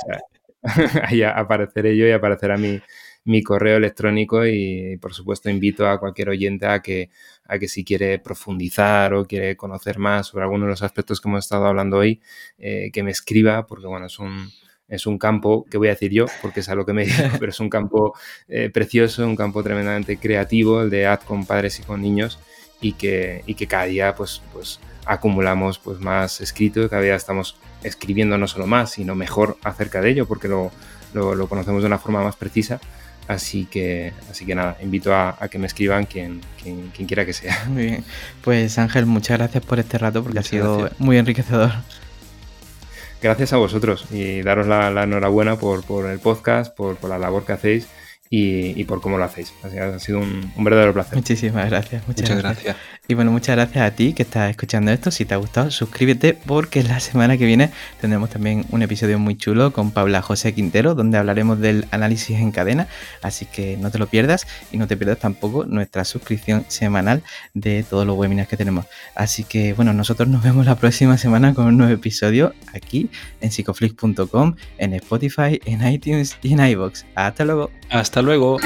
[1.03, 2.81] ahí apareceré yo y aparecerá mi,
[3.25, 7.11] mi correo electrónico y, por supuesto invito a cualquier oyente a que,
[7.45, 11.29] a que si quiere profundizar o quiere conocer más sobre alguno de los aspectos que
[11.29, 12.21] hemos estado hablando hoy,
[12.59, 14.51] eh, que me escriba, porque bueno, es un
[14.91, 17.17] es un campo, que voy a decir yo, porque es a lo que me digo,
[17.39, 18.15] pero es un campo
[18.49, 22.39] eh, precioso, un campo tremendamente creativo, el de ad con padres y con niños,
[22.81, 27.57] y que, y que cada día pues, pues acumulamos pues, más escrito, cada día estamos
[27.85, 30.73] escribiendo no solo más, sino mejor acerca de ello, porque lo,
[31.15, 32.81] lo, conocemos de una forma más precisa.
[33.29, 37.65] Así que, así que nada, invito a, que me escriban quien, quien, quiera que sea.
[37.69, 38.05] Muy bien.
[38.43, 41.71] Pues Ángel, muchas gracias por este rato porque ha sido muy enriquecedor
[43.23, 47.89] gracias a vosotros y daros la, enhorabuena por, el podcast, por, la labor que hacéis
[48.29, 49.53] y, por cómo lo hacéis.
[49.63, 51.17] Ha sido un, verdadero placer.
[51.17, 52.07] Muchísimas gracias.
[52.07, 52.77] Muchas, gracias.
[53.11, 55.11] Y bueno, muchas gracias a ti que estás escuchando esto.
[55.11, 59.37] Si te ha gustado, suscríbete porque la semana que viene tendremos también un episodio muy
[59.37, 62.87] chulo con Paula José Quintero, donde hablaremos del análisis en cadena.
[63.21, 67.83] Así que no te lo pierdas y no te pierdas tampoco nuestra suscripción semanal de
[67.83, 68.87] todos los webinars que tenemos.
[69.17, 73.51] Así que bueno, nosotros nos vemos la próxima semana con un nuevo episodio aquí en
[73.51, 77.07] psicoflix.com, en Spotify, en iTunes y en iBox.
[77.17, 77.73] Hasta luego.
[77.91, 78.59] Hasta luego.